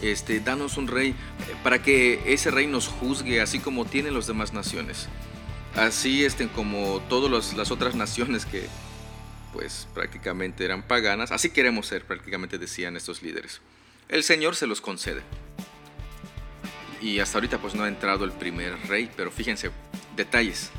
Este, 0.04 0.42
danos 0.42 0.76
un 0.76 0.90
rey 0.90 1.16
para 1.64 1.82
que 1.82 2.22
ese 2.26 2.52
rey 2.52 2.68
nos 2.68 2.90
juzgue 2.90 3.40
así 3.40 3.60
como 3.60 3.86
tienen 3.86 4.14
las 4.14 4.28
demás 4.28 4.52
naciones. 4.52 5.08
Así 5.76 6.26
este, 6.26 6.50
como 6.50 7.02
todas 7.08 7.56
las 7.56 7.72
otras 7.72 7.96
naciones 8.04 8.46
que 8.46 8.68
pues 9.54 9.88
prácticamente 9.94 10.66
eran 10.66 10.84
paganas, 10.84 11.32
así 11.32 11.52
queremos 11.52 11.88
ser 11.88 12.04
prácticamente 12.04 12.58
decían 12.58 12.98
estos 12.98 13.22
líderes. 13.22 13.62
El 14.10 14.24
Señor 14.24 14.58
se 14.58 14.68
los 14.68 14.82
concede. 14.82 15.22
Y 17.02 17.20
hasta 17.20 17.38
ahorita 17.38 17.60
pues 17.60 17.74
no 17.74 17.84
ha 17.84 17.88
entrado 17.88 18.26
el 18.26 18.34
primer 18.34 18.76
rey, 18.88 19.10
pero 19.16 19.32
fíjense, 19.32 19.72
detalles. 20.18 20.70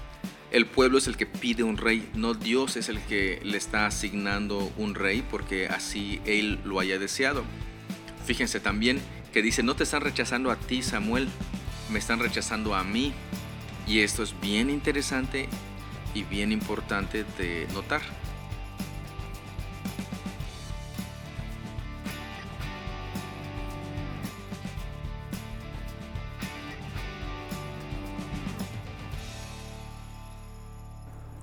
El 0.50 0.66
pueblo 0.66 0.99
es 0.99 1.07
el 1.07 1.16
que 1.16 1.26
pide 1.26 1.62
un 1.62 1.78
rey, 1.78 2.11
no 2.14 2.35
Dios 2.35 2.76
es 2.76 2.90
el 2.90 3.00
que 3.00 3.40
le 3.43 3.57
está 3.57 3.87
asignando 3.87 4.71
un 4.76 4.95
rey 4.95 5.25
porque 5.31 5.66
así 5.66 6.21
él 6.26 6.61
lo 6.64 6.78
haya 6.78 6.99
deseado. 6.99 7.43
Fíjense 8.26 8.61
también 8.61 9.02
que 9.34 9.42
dice, 9.42 9.64
no 9.64 9.74
te 9.74 9.82
están 9.82 10.00
rechazando 10.00 10.52
a 10.52 10.56
ti 10.56 10.80
Samuel, 10.80 11.28
me 11.90 11.98
están 11.98 12.20
rechazando 12.20 12.72
a 12.72 12.84
mí. 12.84 13.12
Y 13.84 13.98
esto 13.98 14.22
es 14.22 14.40
bien 14.40 14.70
interesante 14.70 15.48
y 16.14 16.22
bien 16.22 16.52
importante 16.52 17.24
de 17.36 17.66
notar. 17.74 18.00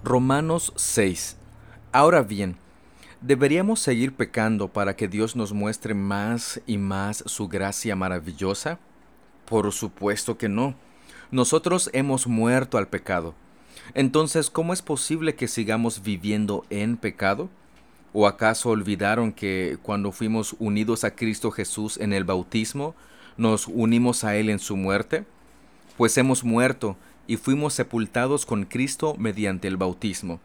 Romanos 0.02 0.72
6. 0.78 1.36
Ahora 1.92 2.22
bien, 2.22 2.56
¿deberíamos 3.22 3.80
seguir 3.80 4.14
pecando 4.14 4.68
para 4.68 4.96
que 4.96 5.08
Dios 5.08 5.36
nos 5.36 5.54
muestre 5.54 5.94
más 5.94 6.60
y 6.66 6.78
más 6.78 7.24
su 7.28 7.48
gracia 7.48 7.96
maravillosa? 7.96 8.80
Por 9.46 9.72
supuesto 9.72 10.38
que 10.38 10.50
no. 10.50 10.76
Nosotros 11.30 11.90
hemos 11.94 12.28
muerto 12.28 12.78
al 12.78 12.88
pecado. 12.88 13.36
Entonces, 13.94 14.50
¿cómo 14.50 14.74
es 14.74 14.82
posible 14.82 15.36
que 15.36 15.48
sigamos 15.48 16.04
viviendo 16.04 16.66
en 16.70 16.98
pecado? 16.98 17.50
¿O 18.14 18.28
acaso 18.28 18.70
olvidaron 18.70 19.32
que 19.32 19.78
cuando 19.82 20.12
fuimos 20.12 20.56
unidos 20.60 21.04
a 21.04 21.16
Cristo 21.16 21.52
Jesús 21.52 21.98
en 21.98 22.12
el 22.12 22.26
bautismo, 22.26 22.96
nos 23.38 23.68
unimos 23.68 24.24
a 24.24 24.36
Él 24.36 24.50
en 24.50 24.60
su 24.60 24.76
muerte? 24.76 25.24
Pues 25.96 26.18
hemos 26.18 26.44
muerto 26.44 26.98
y 27.28 27.38
fuimos 27.38 27.74
sepultados 27.74 28.46
con 28.46 28.66
Cristo 28.66 29.16
mediante 29.18 29.68
el 29.68 29.78
bautismo. 29.78 30.40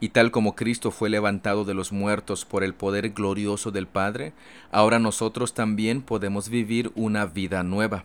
Y 0.00 0.08
tal 0.10 0.30
como 0.30 0.54
Cristo 0.56 0.90
fue 0.90 1.10
levantado 1.10 1.64
de 1.64 1.74
los 1.74 1.92
muertos 1.92 2.46
por 2.46 2.64
el 2.64 2.74
poder 2.74 3.10
glorioso 3.10 3.70
del 3.70 3.86
Padre, 3.86 4.32
ahora 4.72 4.98
nosotros 4.98 5.52
también 5.52 6.00
podemos 6.00 6.48
vivir 6.48 6.90
una 6.94 7.26
vida 7.26 7.62
nueva. 7.62 8.04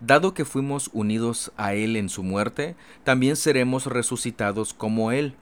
Dado 0.00 0.34
que 0.34 0.44
fuimos 0.44 0.90
unidos 0.92 1.52
a 1.56 1.74
Él 1.74 1.94
en 1.96 2.08
su 2.08 2.24
muerte, 2.24 2.74
también 3.04 3.36
seremos 3.36 3.86
resucitados 3.86 4.74
como 4.74 5.12
Él. 5.12 5.34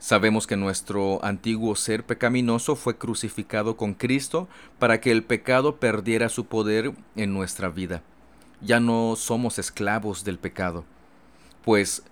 Sabemos 0.00 0.48
que 0.48 0.56
nuestro 0.56 1.24
antiguo 1.24 1.76
ser 1.76 2.04
pecaminoso 2.04 2.74
fue 2.74 2.98
crucificado 2.98 3.76
con 3.76 3.94
Cristo 3.94 4.48
para 4.80 5.00
que 5.00 5.12
el 5.12 5.22
pecado 5.22 5.76
perdiera 5.76 6.28
su 6.28 6.46
poder 6.46 6.92
en 7.14 7.32
nuestra 7.32 7.68
vida. 7.68 8.02
Ya 8.60 8.80
no 8.80 9.14
somos 9.16 9.60
esclavos 9.60 10.24
del 10.24 10.38
pecado 10.38 10.84
pues 11.64 12.02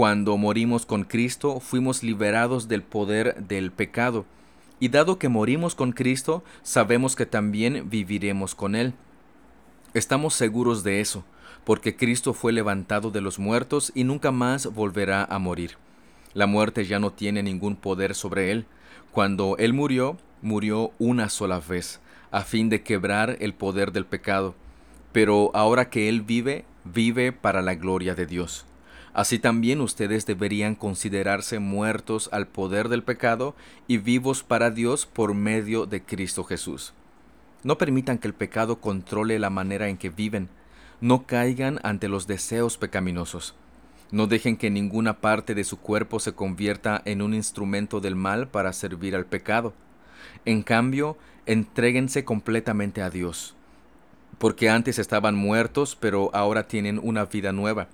cuando 0.00 0.38
morimos 0.38 0.86
con 0.86 1.04
Cristo 1.04 1.60
fuimos 1.60 2.02
liberados 2.02 2.68
del 2.68 2.82
poder 2.82 3.34
del 3.46 3.70
pecado, 3.70 4.24
y 4.78 4.88
dado 4.88 5.18
que 5.18 5.28
morimos 5.28 5.74
con 5.74 5.92
Cristo, 5.92 6.42
sabemos 6.62 7.16
que 7.16 7.26
también 7.26 7.90
viviremos 7.90 8.54
con 8.54 8.76
Él. 8.76 8.94
Estamos 9.92 10.32
seguros 10.32 10.84
de 10.84 11.02
eso, 11.02 11.22
porque 11.64 11.96
Cristo 11.96 12.32
fue 12.32 12.54
levantado 12.54 13.10
de 13.10 13.20
los 13.20 13.38
muertos 13.38 13.92
y 13.94 14.04
nunca 14.04 14.32
más 14.32 14.72
volverá 14.72 15.22
a 15.22 15.38
morir. 15.38 15.72
La 16.32 16.46
muerte 16.46 16.86
ya 16.86 16.98
no 16.98 17.12
tiene 17.12 17.42
ningún 17.42 17.76
poder 17.76 18.14
sobre 18.14 18.52
Él. 18.52 18.64
Cuando 19.12 19.58
Él 19.58 19.74
murió, 19.74 20.16
murió 20.40 20.92
una 20.98 21.28
sola 21.28 21.60
vez, 21.60 22.00
a 22.30 22.40
fin 22.40 22.70
de 22.70 22.82
quebrar 22.82 23.36
el 23.40 23.52
poder 23.52 23.92
del 23.92 24.06
pecado. 24.06 24.54
Pero 25.12 25.50
ahora 25.52 25.90
que 25.90 26.08
Él 26.08 26.22
vive, 26.22 26.64
vive 26.86 27.32
para 27.32 27.60
la 27.60 27.74
gloria 27.74 28.14
de 28.14 28.24
Dios. 28.24 28.64
Así 29.12 29.38
también 29.38 29.80
ustedes 29.80 30.24
deberían 30.24 30.74
considerarse 30.74 31.58
muertos 31.58 32.28
al 32.32 32.46
poder 32.46 32.88
del 32.88 33.02
pecado 33.02 33.56
y 33.88 33.98
vivos 33.98 34.42
para 34.42 34.70
Dios 34.70 35.06
por 35.06 35.34
medio 35.34 35.86
de 35.86 36.02
Cristo 36.02 36.44
Jesús. 36.44 36.94
No 37.64 37.76
permitan 37.76 38.18
que 38.18 38.28
el 38.28 38.34
pecado 38.34 38.80
controle 38.80 39.38
la 39.38 39.50
manera 39.50 39.88
en 39.88 39.96
que 39.96 40.10
viven. 40.10 40.48
No 41.00 41.26
caigan 41.26 41.80
ante 41.82 42.08
los 42.08 42.26
deseos 42.26 42.78
pecaminosos. 42.78 43.54
No 44.12 44.26
dejen 44.26 44.56
que 44.56 44.70
ninguna 44.70 45.20
parte 45.20 45.54
de 45.54 45.64
su 45.64 45.78
cuerpo 45.78 46.20
se 46.20 46.32
convierta 46.32 47.02
en 47.04 47.22
un 47.22 47.34
instrumento 47.34 48.00
del 48.00 48.16
mal 48.16 48.48
para 48.48 48.72
servir 48.72 49.14
al 49.14 49.26
pecado. 49.26 49.72
En 50.44 50.62
cambio, 50.62 51.16
entréguense 51.46 52.24
completamente 52.24 53.02
a 53.02 53.10
Dios, 53.10 53.54
porque 54.38 54.68
antes 54.68 54.98
estaban 54.98 55.36
muertos, 55.36 55.96
pero 55.98 56.30
ahora 56.34 56.66
tienen 56.66 57.00
una 57.02 57.24
vida 57.26 57.52
nueva. 57.52 57.88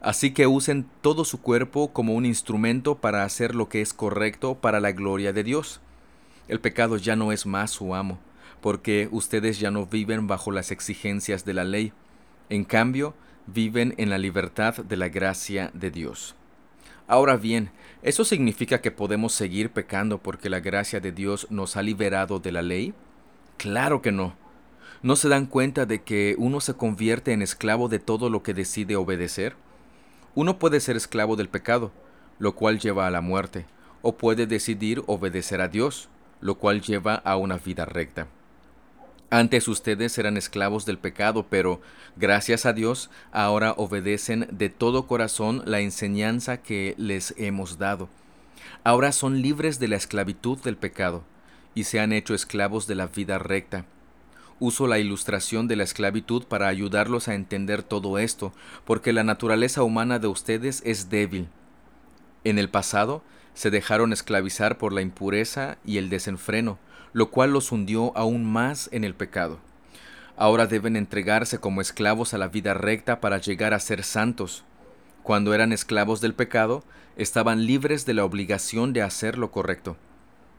Así 0.00 0.32
que 0.32 0.46
usen 0.46 0.86
todo 1.00 1.24
su 1.24 1.40
cuerpo 1.40 1.92
como 1.92 2.14
un 2.14 2.24
instrumento 2.24 2.96
para 2.96 3.24
hacer 3.24 3.54
lo 3.54 3.68
que 3.68 3.80
es 3.80 3.92
correcto 3.92 4.54
para 4.54 4.80
la 4.80 4.92
gloria 4.92 5.32
de 5.32 5.42
Dios. 5.42 5.80
El 6.46 6.60
pecado 6.60 6.96
ya 6.96 7.16
no 7.16 7.32
es 7.32 7.46
más 7.46 7.72
su 7.72 7.94
amo, 7.94 8.18
porque 8.60 9.08
ustedes 9.10 9.58
ya 9.58 9.70
no 9.70 9.86
viven 9.86 10.26
bajo 10.26 10.52
las 10.52 10.70
exigencias 10.70 11.44
de 11.44 11.54
la 11.54 11.64
ley. 11.64 11.92
En 12.48 12.64
cambio, 12.64 13.14
viven 13.46 13.94
en 13.98 14.10
la 14.10 14.18
libertad 14.18 14.76
de 14.76 14.96
la 14.96 15.08
gracia 15.08 15.70
de 15.74 15.90
Dios. 15.90 16.36
Ahora 17.08 17.36
bien, 17.36 17.70
¿eso 18.02 18.24
significa 18.24 18.80
que 18.80 18.90
podemos 18.90 19.32
seguir 19.32 19.70
pecando 19.70 20.18
porque 20.18 20.50
la 20.50 20.60
gracia 20.60 21.00
de 21.00 21.10
Dios 21.10 21.46
nos 21.50 21.76
ha 21.76 21.82
liberado 21.82 22.38
de 22.38 22.52
la 22.52 22.62
ley? 22.62 22.94
Claro 23.56 24.00
que 24.02 24.12
no. 24.12 24.36
¿No 25.02 25.16
se 25.16 25.28
dan 25.28 25.46
cuenta 25.46 25.86
de 25.86 26.02
que 26.02 26.34
uno 26.38 26.60
se 26.60 26.74
convierte 26.74 27.32
en 27.32 27.42
esclavo 27.42 27.88
de 27.88 27.98
todo 27.98 28.30
lo 28.30 28.42
que 28.42 28.54
decide 28.54 28.96
obedecer? 28.96 29.56
Uno 30.34 30.58
puede 30.58 30.80
ser 30.80 30.96
esclavo 30.96 31.36
del 31.36 31.48
pecado, 31.48 31.90
lo 32.38 32.54
cual 32.54 32.78
lleva 32.78 33.06
a 33.06 33.10
la 33.10 33.20
muerte, 33.20 33.66
o 34.02 34.16
puede 34.16 34.46
decidir 34.46 35.02
obedecer 35.06 35.60
a 35.60 35.68
Dios, 35.68 36.08
lo 36.40 36.56
cual 36.56 36.80
lleva 36.80 37.14
a 37.14 37.36
una 37.36 37.58
vida 37.58 37.84
recta. 37.84 38.28
Antes 39.30 39.68
ustedes 39.68 40.16
eran 40.16 40.38
esclavos 40.38 40.86
del 40.86 40.96
pecado, 40.96 41.46
pero 41.50 41.82
gracias 42.16 42.64
a 42.64 42.72
Dios 42.72 43.10
ahora 43.30 43.74
obedecen 43.76 44.48
de 44.50 44.70
todo 44.70 45.06
corazón 45.06 45.62
la 45.66 45.80
enseñanza 45.80 46.62
que 46.62 46.94
les 46.96 47.34
hemos 47.36 47.78
dado. 47.78 48.08
Ahora 48.84 49.12
son 49.12 49.42
libres 49.42 49.78
de 49.78 49.88
la 49.88 49.96
esclavitud 49.96 50.58
del 50.60 50.78
pecado 50.78 51.24
y 51.74 51.84
se 51.84 52.00
han 52.00 52.12
hecho 52.12 52.34
esclavos 52.34 52.86
de 52.86 52.94
la 52.94 53.06
vida 53.06 53.38
recta. 53.38 53.84
Uso 54.60 54.88
la 54.88 54.98
ilustración 54.98 55.68
de 55.68 55.76
la 55.76 55.84
esclavitud 55.84 56.44
para 56.44 56.66
ayudarlos 56.66 57.28
a 57.28 57.34
entender 57.34 57.82
todo 57.82 58.18
esto, 58.18 58.52
porque 58.84 59.12
la 59.12 59.22
naturaleza 59.22 59.84
humana 59.84 60.18
de 60.18 60.26
ustedes 60.26 60.82
es 60.84 61.10
débil. 61.10 61.48
En 62.42 62.58
el 62.58 62.68
pasado 62.68 63.22
se 63.54 63.70
dejaron 63.70 64.12
esclavizar 64.12 64.76
por 64.78 64.92
la 64.92 65.02
impureza 65.02 65.78
y 65.84 65.98
el 65.98 66.10
desenfreno, 66.10 66.78
lo 67.12 67.30
cual 67.30 67.52
los 67.52 67.70
hundió 67.70 68.16
aún 68.16 68.44
más 68.44 68.88
en 68.92 69.04
el 69.04 69.14
pecado. 69.14 69.58
Ahora 70.36 70.66
deben 70.66 70.96
entregarse 70.96 71.58
como 71.58 71.80
esclavos 71.80 72.34
a 72.34 72.38
la 72.38 72.48
vida 72.48 72.74
recta 72.74 73.20
para 73.20 73.38
llegar 73.38 73.74
a 73.74 73.80
ser 73.80 74.04
santos. 74.04 74.64
Cuando 75.22 75.54
eran 75.54 75.72
esclavos 75.72 76.20
del 76.20 76.34
pecado, 76.34 76.84
estaban 77.16 77.66
libres 77.66 78.06
de 78.06 78.14
la 78.14 78.24
obligación 78.24 78.92
de 78.92 79.02
hacer 79.02 79.38
lo 79.38 79.50
correcto. 79.50 79.96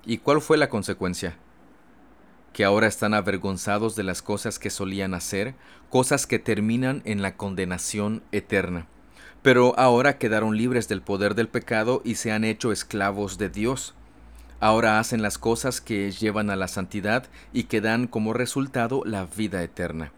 ¿Y 0.06 0.18
cuál 0.18 0.41
fue 0.41 0.58
la 0.58 0.70
consecuencia? 0.70 1.38
Que 2.53 2.63
ahora 2.63 2.88
están 2.88 3.13
avergonzados 3.13 3.96
de 3.96 4.03
las 4.03 4.22
cosas 4.22 4.60
que 4.60 4.70
solían 4.70 5.13
hacer, 5.13 5.56
cosas 5.89 6.27
que 6.27 6.39
terminan 6.39 7.01
en 7.06 7.22
la 7.22 7.36
condenación 7.36 8.22
eterna. 8.32 8.88
Pero 9.41 9.77
ahora 9.79 10.18
quedaron 10.18 10.58
libres 10.58 10.88
del 10.88 11.01
poder 11.01 11.36
del 11.36 11.48
pecado 11.48 12.01
y 12.03 12.15
se 12.15 12.32
han 12.32 12.44
hecho 12.44 12.72
esclavos 12.72 13.38
de 13.38 13.50
Dios. 13.50 13.94
Ahora 14.60 15.00
hacen 15.00 15.22
las 15.22 15.38
cosas 15.38 15.79
que 15.79 16.12
llevan 16.12 16.50
a 16.50 16.58
la 16.58 16.68
santidad 16.68 17.27
y 17.53 17.63
que 17.63 17.79
dan 17.79 18.08
como 18.08 18.34
resultado 18.34 19.03
la 19.05 19.25
vida 19.25 19.64
eterna. 19.64 20.12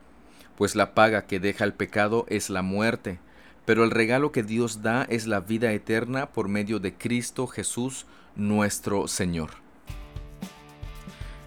Pues 0.58 0.76
la 0.76 0.96
paga 0.96 1.28
que 1.28 1.40
deja 1.40 1.64
el 1.64 1.74
pecado 1.74 2.26
es 2.28 2.50
la 2.50 2.64
muerte, 2.64 3.20
pero 3.66 3.84
el 3.84 3.92
regalo 3.92 4.32
que 4.32 4.42
Dios 4.42 4.82
da 4.82 5.04
es 5.04 5.28
la 5.28 5.40
vida 5.40 5.72
eterna 5.72 6.32
por 6.32 6.48
medio 6.48 6.80
de 6.80 6.96
Cristo 6.96 7.46
Jesús 7.46 8.08
nuestro 8.36 9.08
Señor. 9.08 9.61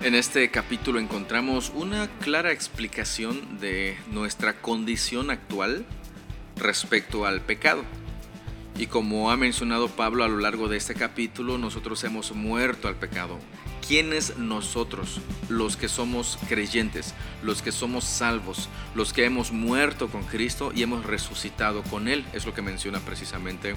En 0.05 0.15
este 0.15 0.51
capítulo 0.51 1.01
encontramos 1.01 1.73
una 1.75 2.09
clara 2.21 2.53
explicación 2.53 3.59
de 3.59 3.97
nuestra 4.13 4.61
condición 4.61 5.31
actual 5.31 5.87
respecto 6.57 7.25
al 7.25 7.41
pecado. 7.41 7.85
Y 8.77 8.87
como 8.87 9.31
ha 9.31 9.39
mencionado 9.39 9.89
Pablo 9.89 10.23
a 10.23 10.29
lo 10.29 10.37
largo 10.37 10.69
de 10.69 10.77
este 10.77 10.95
capítulo, 10.95 11.57
nosotros 11.57 12.05
hemos 12.05 12.33
muerto 12.33 12.87
al 12.87 12.97
pecado. 12.97 13.39
¿Quiénes 13.89 14.37
nosotros? 14.37 15.23
Los 15.49 15.79
que 15.79 15.89
somos 15.89 16.39
creyentes, 16.51 17.15
los 17.43 17.63
que 17.63 17.73
somos 17.73 18.05
salvos, 18.05 18.69
los 18.95 19.15
que 19.15 19.25
hemos 19.25 19.53
muerto 19.53 20.09
con 20.09 20.25
Cristo 20.25 20.71
y 20.75 20.83
hemos 20.83 21.07
resucitado 21.07 21.83
con 21.85 22.09
Él. 22.09 22.27
Es 22.35 22.45
lo 22.45 22.53
que 22.53 22.61
menciona 22.61 23.01
precisamente 23.01 23.75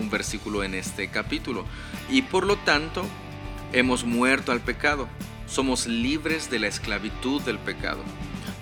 un 0.00 0.08
versículo 0.08 0.64
en 0.64 0.74
este 0.74 1.08
capítulo. 1.08 1.66
Y 2.08 2.22
por 2.22 2.46
lo 2.46 2.56
tanto, 2.56 3.04
hemos 3.74 4.04
muerto 4.04 4.52
al 4.52 4.62
pecado. 4.62 5.06
Somos 5.46 5.86
libres 5.86 6.50
de 6.50 6.58
la 6.58 6.66
esclavitud 6.66 7.40
del 7.42 7.58
pecado. 7.58 8.02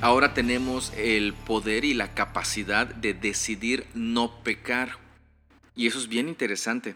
Ahora 0.00 0.34
tenemos 0.34 0.92
el 0.96 1.32
poder 1.32 1.84
y 1.84 1.94
la 1.94 2.14
capacidad 2.14 2.86
de 2.86 3.14
decidir 3.14 3.86
no 3.94 4.42
pecar 4.42 5.04
y 5.76 5.86
eso 5.86 5.98
es 5.98 6.08
bien 6.08 6.28
interesante. 6.28 6.94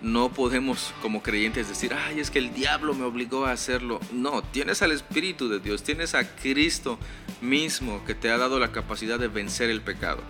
No 0.00 0.32
podemos 0.32 0.94
como 1.02 1.22
creyentes 1.22 1.68
decir, 1.68 1.92
ay, 1.92 2.20
es 2.20 2.30
que 2.30 2.38
el 2.38 2.54
diablo 2.54 2.94
me 2.94 3.04
obligó 3.04 3.46
a 3.46 3.52
hacerlo. 3.52 4.00
No, 4.12 4.42
tienes 4.42 4.80
al 4.80 4.92
Espíritu 4.92 5.48
de 5.48 5.58
Dios, 5.58 5.82
tienes 5.82 6.14
a 6.14 6.36
Cristo 6.36 6.98
mismo 7.40 8.02
que 8.06 8.14
te 8.14 8.30
ha 8.30 8.38
dado 8.38 8.58
la 8.58 8.72
capacidad 8.72 9.18
de 9.18 9.28
vencer 9.28 9.68
el 9.70 9.82
pecado. 9.82 10.22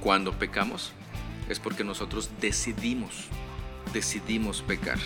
Cuando 0.00 0.38
pecamos 0.38 0.92
es 1.48 1.58
porque 1.58 1.84
nosotros 1.84 2.30
decidimos, 2.40 3.24
decidimos 3.92 4.62
pecar. 4.62 4.98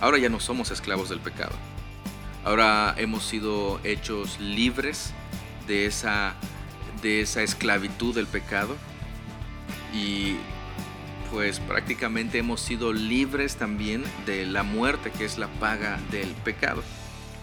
Ahora 0.00 0.18
ya 0.18 0.28
no 0.28 0.40
somos 0.40 0.70
esclavos 0.70 1.08
del 1.08 1.20
pecado. 1.20 1.54
Ahora 2.44 2.94
hemos 2.98 3.24
sido 3.24 3.80
hechos 3.82 4.38
libres 4.38 5.12
de 5.66 5.86
esa, 5.86 6.34
de 7.02 7.20
esa 7.20 7.42
esclavitud 7.42 8.14
del 8.14 8.26
pecado 8.26 8.76
y 9.92 10.36
pues 11.30 11.58
prácticamente 11.58 12.38
hemos 12.38 12.60
sido 12.60 12.92
libres 12.92 13.56
también 13.56 14.04
de 14.26 14.46
la 14.46 14.62
muerte 14.62 15.10
que 15.10 15.24
es 15.24 15.38
la 15.38 15.48
paga 15.48 15.98
del 16.10 16.28
pecado. 16.44 16.82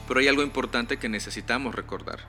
Pero 0.07 0.19
hay 0.19 0.27
algo 0.27 0.43
importante 0.43 0.97
que 0.97 1.09
necesitamos 1.09 1.75
recordar. 1.75 2.19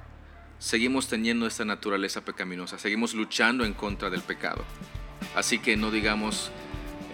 Seguimos 0.58 1.08
teniendo 1.08 1.46
esta 1.46 1.64
naturaleza 1.64 2.24
pecaminosa, 2.24 2.78
seguimos 2.78 3.14
luchando 3.14 3.64
en 3.64 3.74
contra 3.74 4.10
del 4.10 4.22
pecado. 4.22 4.64
Así 5.36 5.58
que 5.58 5.76
no 5.76 5.90
digamos 5.90 6.50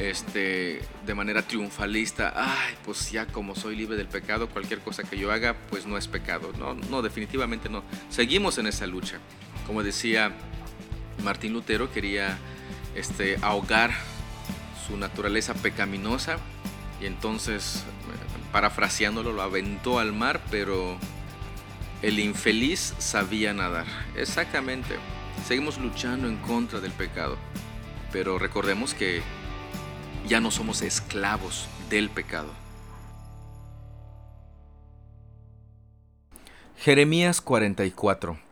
este, 0.01 0.81
de 1.05 1.15
manera 1.15 1.43
triunfalista, 1.43 2.33
ay, 2.35 2.75
pues 2.85 3.11
ya 3.13 3.27
como 3.27 3.55
soy 3.55 3.77
libre 3.77 3.97
del 3.97 4.09
pecado, 4.09 4.49
cualquier 4.49 4.81
cosa 4.81 5.03
que 5.03 5.19
yo 5.19 5.31
haga, 5.31 5.55
pues 5.69 5.85
no 5.85 5.99
es 5.99 6.09
pecado. 6.09 6.53
No, 6.59 6.75
no, 6.75 7.03
definitivamente 7.03 7.69
no. 7.69 7.83
Seguimos 8.09 8.57
en 8.57 8.67
esa 8.67 8.87
lucha. 8.87 9.19
Como 9.67 9.83
decía 9.83 10.33
Martín 11.23 11.53
Lutero, 11.53 11.93
quería 11.93 12.39
este, 12.95 13.37
ahogar 13.43 13.91
su 14.87 14.97
naturaleza 14.97 15.53
pecaminosa 15.53 16.39
y 17.03 17.07
entonces, 17.07 17.85
parafraseándolo, 18.53 19.33
lo 19.33 19.43
aventó 19.43 19.99
al 19.99 20.15
mar, 20.15 20.41
pero 20.51 20.97
el 22.01 22.19
infeliz 22.19 22.95
sabía 22.99 23.53
nadar. 23.53 23.87
Exactamente. 24.17 24.97
Seguimos 25.47 25.77
luchando 25.77 26.27
en 26.27 26.37
contra 26.39 26.81
del 26.81 26.93
pecado, 26.93 27.37
pero 28.13 28.39
recordemos 28.39 28.95
que 28.95 29.23
ya 30.27 30.41
no 30.41 30.51
somos 30.51 30.83
esclavos 30.83 31.69
del 31.89 32.11
pecado. 32.11 32.49
Jeremías 36.77 37.41
44 37.41 38.51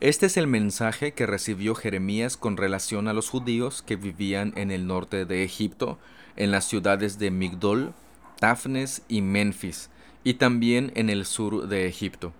este 0.00 0.26
es 0.26 0.36
el 0.36 0.46
mensaje 0.46 1.12
que 1.12 1.24
recibió 1.24 1.74
Jeremías 1.74 2.36
con 2.36 2.58
relación 2.58 3.08
a 3.08 3.14
los 3.14 3.30
judíos 3.30 3.80
que 3.80 3.96
vivían 3.96 4.52
en 4.54 4.70
el 4.70 4.86
norte 4.86 5.24
de 5.24 5.42
Egipto, 5.42 5.98
en 6.36 6.50
las 6.50 6.66
ciudades 6.66 7.18
de 7.18 7.30
Migdol, 7.30 7.94
Tafnes 8.38 9.00
y 9.08 9.22
Memphis, 9.22 9.88
y 10.22 10.34
también 10.34 10.92
en 10.96 11.08
el 11.08 11.24
sur 11.24 11.66
de 11.66 11.86
Egipto. 11.86 12.34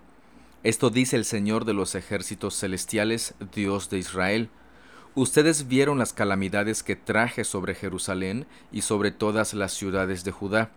Esto 0.63 0.91
dice 0.91 1.15
el 1.15 1.25
Señor 1.25 1.65
de 1.65 1.73
los 1.73 1.95
ejércitos 1.95 2.59
celestiales, 2.59 3.33
Dios 3.55 3.89
de 3.89 3.97
Israel. 3.97 4.49
Ustedes 5.17 5.67
vieron 5.67 5.97
las 5.97 6.13
calamidades 6.13 6.83
que 6.83 6.95
traje 6.95 7.43
sobre 7.43 7.73
Jerusalén 7.73 8.45
y 8.71 8.83
sobre 8.83 9.09
todas 9.09 9.55
las 9.55 9.73
ciudades 9.73 10.23
de 10.23 10.29
Judá. 10.31 10.69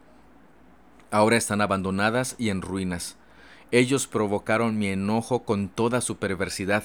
Ahora 1.11 1.37
están 1.37 1.61
abandonadas 1.61 2.37
y 2.39 2.49
en 2.49 2.63
ruinas. 2.63 3.19
Ellos 3.71 4.07
provocaron 4.07 4.79
mi 4.79 4.87
enojo 4.87 5.43
con 5.43 5.69
toda 5.69 6.01
su 6.01 6.17
perversidad. 6.17 6.85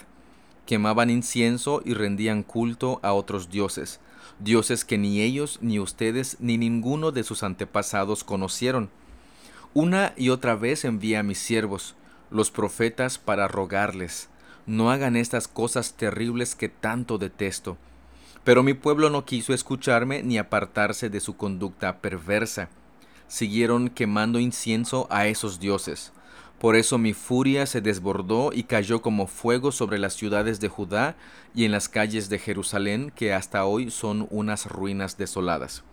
Quemaban 0.66 1.10
incienso 1.10 1.82
y 1.86 1.94
rendían 1.94 2.44
culto 2.44 3.00
a 3.04 3.14
otros 3.14 3.50
dioses, 3.50 4.02
dioses 4.40 4.84
que 4.84 4.98
ni 4.98 5.22
ellos, 5.22 5.60
ni 5.62 5.80
ustedes, 5.80 6.36
ni 6.42 6.58
ninguno 6.58 7.14
de 7.14 7.24
sus 7.24 7.42
antepasados 7.42 8.26
conocieron. 8.26 8.90
Una 9.74 10.12
y 10.18 10.28
otra 10.28 10.56
vez 10.56 10.84
envié 10.84 11.16
a 11.16 11.24
mis 11.24 11.40
siervos, 11.40 11.96
los 12.32 12.52
profetas 12.52 13.18
para 13.18 13.48
rogarles, 13.48 14.28
no 14.66 14.92
hagan 14.92 15.16
estas 15.16 15.48
cosas 15.48 15.94
terribles 15.94 16.56
que 16.56 16.70
tanto 16.70 17.18
detesto. 17.18 17.78
Pero 18.44 18.64
mi 18.64 18.74
pueblo 18.74 19.10
no 19.10 19.26
quiso 19.26 19.54
escucharme 19.54 20.24
ni 20.24 20.38
apartarse 20.38 21.10
de 21.10 21.20
su 21.20 21.36
conducta 21.36 22.00
perversa. 22.00 22.70
Siguieron 23.28 23.90
quemando 23.90 24.40
incienso 24.40 25.08
a 25.10 25.28
esos 25.28 25.60
dioses. 25.60 26.14
Por 26.60 26.76
eso 26.76 26.98
mi 26.98 27.14
furia 27.14 27.66
se 27.66 27.82
desbordó 27.82 28.52
y 28.54 28.64
cayó 28.64 29.02
como 29.02 29.28
fuego 29.28 29.72
sobre 29.72 30.00
las 30.00 30.14
ciudades 30.14 30.60
de 30.60 30.70
Judá 30.70 31.16
y 31.54 31.66
en 31.66 31.72
las 31.72 31.90
calles 31.90 32.30
de 32.30 32.40
Jerusalén, 32.40 33.12
que 33.16 33.34
hasta 33.34 33.66
hoy 33.66 33.92
son 33.92 34.28
unas 34.30 34.68
ruinas 34.68 35.18
desoladas. 35.18 35.84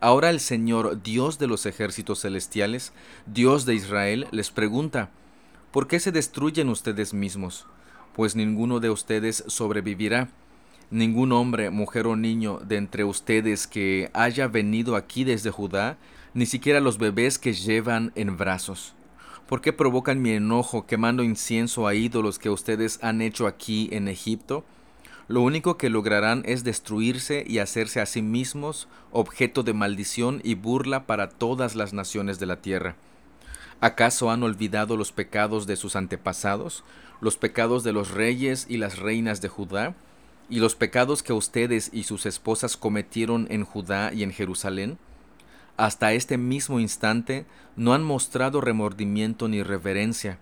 Ahora 0.00 0.30
el 0.30 0.40
Señor, 0.40 1.02
Dios 1.02 1.38
de 1.38 1.46
los 1.46 1.64
ejércitos 1.64 2.20
celestiales, 2.20 2.92
Dios 3.24 3.64
de 3.64 3.74
Israel, 3.74 4.26
les 4.32 4.50
pregunta, 4.50 5.10
¿por 5.70 5.86
qué 5.86 5.98
se 5.98 6.12
destruyen 6.12 6.68
ustedes 6.68 7.14
mismos? 7.14 7.66
Pues 8.14 8.36
ninguno 8.36 8.78
de 8.78 8.90
ustedes 8.90 9.42
sobrevivirá. 9.48 10.28
Ningún 10.90 11.32
hombre, 11.32 11.70
mujer 11.70 12.06
o 12.06 12.14
niño 12.14 12.60
de 12.64 12.76
entre 12.76 13.02
ustedes 13.02 13.66
que 13.66 14.08
haya 14.12 14.46
venido 14.46 14.94
aquí 14.94 15.24
desde 15.24 15.50
Judá, 15.50 15.98
ni 16.32 16.46
siquiera 16.46 16.78
los 16.78 16.98
bebés 16.98 17.38
que 17.38 17.52
llevan 17.52 18.12
en 18.14 18.36
brazos. 18.36 18.94
¿Por 19.48 19.60
qué 19.60 19.72
provocan 19.72 20.22
mi 20.22 20.30
enojo 20.30 20.86
quemando 20.86 21.24
incienso 21.24 21.88
a 21.88 21.94
ídolos 21.94 22.38
que 22.38 22.50
ustedes 22.50 22.98
han 23.02 23.20
hecho 23.20 23.48
aquí 23.48 23.88
en 23.90 24.06
Egipto? 24.06 24.64
Lo 25.26 25.40
único 25.40 25.76
que 25.76 25.90
lograrán 25.90 26.42
es 26.46 26.64
destruirse 26.64 27.44
y 27.46 27.58
hacerse 27.58 28.00
a 28.00 28.06
sí 28.06 28.22
mismos 28.22 28.88
objeto 29.10 29.64
de 29.64 29.72
maldición 29.72 30.40
y 30.44 30.54
burla 30.54 31.06
para 31.06 31.30
todas 31.30 31.74
las 31.74 31.92
naciones 31.92 32.38
de 32.38 32.46
la 32.46 32.62
tierra. 32.62 32.94
¿Acaso 33.80 34.30
han 34.30 34.42
olvidado 34.42 34.96
los 34.96 35.12
pecados 35.12 35.66
de 35.66 35.76
sus 35.76 35.96
antepasados, 35.96 36.84
los 37.20 37.36
pecados 37.36 37.84
de 37.84 37.92
los 37.92 38.10
reyes 38.10 38.66
y 38.68 38.76
las 38.76 38.98
reinas 38.98 39.40
de 39.40 39.48
Judá, 39.48 39.94
y 40.50 40.60
los 40.60 40.74
pecados 40.74 41.22
que 41.22 41.32
ustedes 41.32 41.90
y 41.92 42.02
sus 42.02 42.26
esposas 42.26 42.76
cometieron 42.76 43.46
en 43.50 43.64
Judá 43.64 44.12
y 44.12 44.22
en 44.22 44.32
Jerusalén? 44.32 44.98
hasta 45.76 46.12
este 46.12 46.38
mismo 46.38 46.80
instante 46.80 47.46
no 47.76 47.94
han 47.94 48.04
mostrado 48.04 48.60
remordimiento 48.60 49.48
ni 49.48 49.62
reverencia. 49.62 50.38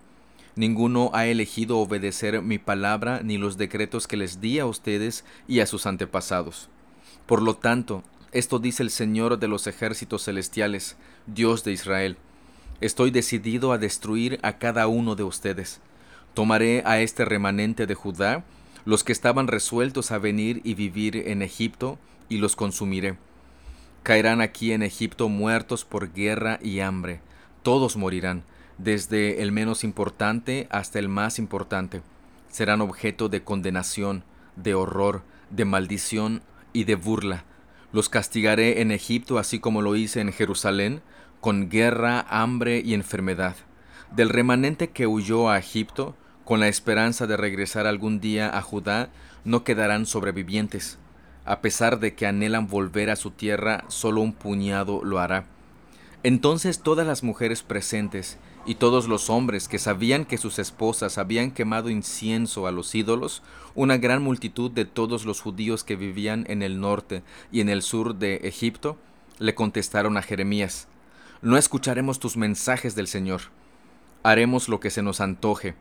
Ninguno 0.55 1.09
ha 1.13 1.25
elegido 1.25 1.79
obedecer 1.79 2.41
mi 2.43 2.59
palabra 2.59 3.21
ni 3.23 3.37
los 3.37 3.57
decretos 3.57 4.07
que 4.07 4.17
les 4.17 4.39
di 4.39 4.59
a 4.59 4.67
ustedes 4.67 5.25
y 5.47 5.61
a 5.61 5.65
sus 5.65 5.87
antepasados. 5.87 6.69
Por 7.25 7.41
lo 7.41 7.55
tanto, 7.55 8.03
esto 8.31 8.59
dice 8.59 8.83
el 8.83 8.91
Señor 8.91 9.39
de 9.39 9.47
los 9.47 9.65
ejércitos 9.65 10.25
celestiales, 10.25 10.95
Dios 11.25 11.63
de 11.63 11.71
Israel. 11.71 12.17
Estoy 12.81 13.09
decidido 13.09 13.71
a 13.71 13.77
destruir 13.79 14.39
a 14.43 14.59
cada 14.59 14.87
uno 14.87 15.15
de 15.15 15.23
ustedes. 15.23 15.79
Tomaré 16.33 16.83
a 16.85 16.99
este 16.99 17.25
remanente 17.25 17.85
de 17.85 17.95
Judá, 17.95 18.43
los 18.85 19.03
que 19.03 19.11
estaban 19.11 19.47
resueltos 19.47 20.11
a 20.11 20.17
venir 20.17 20.61
y 20.63 20.73
vivir 20.73 21.15
en 21.27 21.41
Egipto, 21.41 21.99
y 22.29 22.37
los 22.37 22.55
consumiré 22.55 23.17
Caerán 24.03 24.41
aquí 24.41 24.73
en 24.73 24.83
Egipto 24.83 25.29
muertos 25.29 25.85
por 25.85 26.11
guerra 26.11 26.59
y 26.61 26.81
hambre. 26.81 27.21
Todos 27.63 27.95
morirán, 27.95 28.43
desde 28.77 29.41
el 29.41 29.53
menos 29.53 29.85
importante 29.85 30.67
hasta 30.71 30.99
el 30.99 31.07
más 31.07 31.39
importante. 31.39 32.01
Serán 32.49 32.81
objeto 32.81 33.29
de 33.29 33.43
condenación, 33.43 34.25
de 34.57 34.75
horror, 34.75 35.23
de 35.51 35.63
maldición 35.63 36.41
y 36.73 36.83
de 36.83 36.95
burla. 36.95 37.45
Los 37.93 38.09
castigaré 38.09 38.81
en 38.81 38.91
Egipto 38.91 39.37
así 39.37 39.59
como 39.59 39.81
lo 39.81 39.95
hice 39.95 40.19
en 40.19 40.33
Jerusalén, 40.33 41.01
con 41.39 41.69
guerra, 41.69 42.25
hambre 42.29 42.81
y 42.83 42.95
enfermedad. 42.95 43.55
Del 44.11 44.27
remanente 44.27 44.89
que 44.89 45.07
huyó 45.07 45.49
a 45.49 45.57
Egipto, 45.57 46.17
con 46.45 46.59
la 46.59 46.67
esperanza 46.67 47.27
de 47.27 47.37
regresar 47.37 47.87
algún 47.87 48.19
día 48.19 48.57
a 48.57 48.61
Judá, 48.61 49.09
no 49.45 49.63
quedarán 49.63 50.05
sobrevivientes. 50.05 50.97
A 51.45 51.61
pesar 51.61 51.99
de 51.99 52.15
que 52.15 52.25
anhelan 52.25 52.67
volver 52.67 53.09
a 53.09 53.15
su 53.15 53.31
tierra, 53.31 53.83
solo 53.87 54.21
un 54.21 54.33
puñado 54.33 55.03
lo 55.03 55.19
hará. 55.19 55.45
Entonces 56.23 56.79
todas 56.79 57.05
las 57.05 57.21
mujeres 57.21 57.63
presentes 57.63 58.37
y 58.65 58.75
todos 58.75 59.09
los 59.09 59.29
hombres 59.29 59.67
que 59.67 59.77
sabían 59.77 60.23
que 60.23 60.37
sus 60.37 60.57
esposas 60.57 61.17
habían 61.17 61.51
quemado 61.51 61.89
incienso 61.89 62.65
a 62.65 62.71
los 62.71 62.95
ídolos, 62.95 63.43
una 63.75 63.97
gran 63.97 64.23
multitud 64.23 64.71
de 64.71 64.85
todos 64.85 65.25
los 65.25 65.41
judíos 65.41 65.83
que 65.83 65.97
vivían 65.97 66.45
en 66.47 66.61
el 66.61 66.79
norte 66.79 67.23
y 67.51 67.59
en 67.59 67.67
el 67.67 67.81
sur 67.81 68.15
de 68.15 68.35
Egipto, 68.43 68.97
le 69.39 69.53
contestaron 69.53 70.15
a 70.15 70.21
Jeremías, 70.21 70.87
No 71.41 71.57
escucharemos 71.57 72.19
tus 72.19 72.37
mensajes 72.37 72.95
del 72.95 73.07
Señor, 73.07 73.41
haremos 74.23 74.69
lo 74.69 74.79
que 74.79 74.91
se 74.91 75.01
nos 75.01 75.19
antoje, 75.19 75.75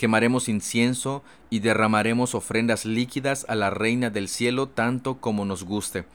quemaremos 0.00 0.48
incienso 0.48 1.22
y 1.50 1.58
derramaremos 1.58 2.34
ofrendas 2.34 2.86
líquidas 2.86 3.44
a 3.50 3.54
la 3.54 3.68
Reina 3.68 4.08
del 4.08 4.28
Cielo 4.28 4.66
tanto 4.66 5.20
como 5.20 5.44
nos 5.44 5.62
guste, 5.62 6.06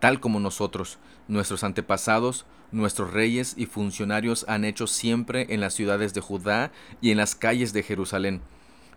tal 0.00 0.18
como 0.18 0.40
nosotros, 0.40 0.96
nuestros 1.28 1.62
antepasados, 1.62 2.46
nuestros 2.72 3.12
reyes 3.12 3.52
y 3.58 3.66
funcionarios 3.66 4.46
han 4.48 4.64
hecho 4.64 4.86
siempre 4.86 5.48
en 5.50 5.60
las 5.60 5.74
ciudades 5.74 6.14
de 6.14 6.22
Judá 6.22 6.72
y 7.02 7.10
en 7.10 7.18
las 7.18 7.34
calles 7.34 7.74
de 7.74 7.82
Jerusalén. 7.82 8.40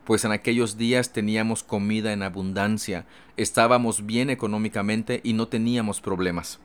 Pues 0.05 0.23
en 0.23 0.31
aquellos 0.31 0.77
días 0.77 1.12
teníamos 1.12 1.62
comida 1.62 2.13
en 2.13 2.23
abundancia, 2.23 3.05
estábamos 3.36 4.05
bien 4.05 4.29
económicamente 4.29 5.19
y 5.25 5.33
no 5.33 5.49
teníamos 5.49 5.99
problemas. 5.99 6.62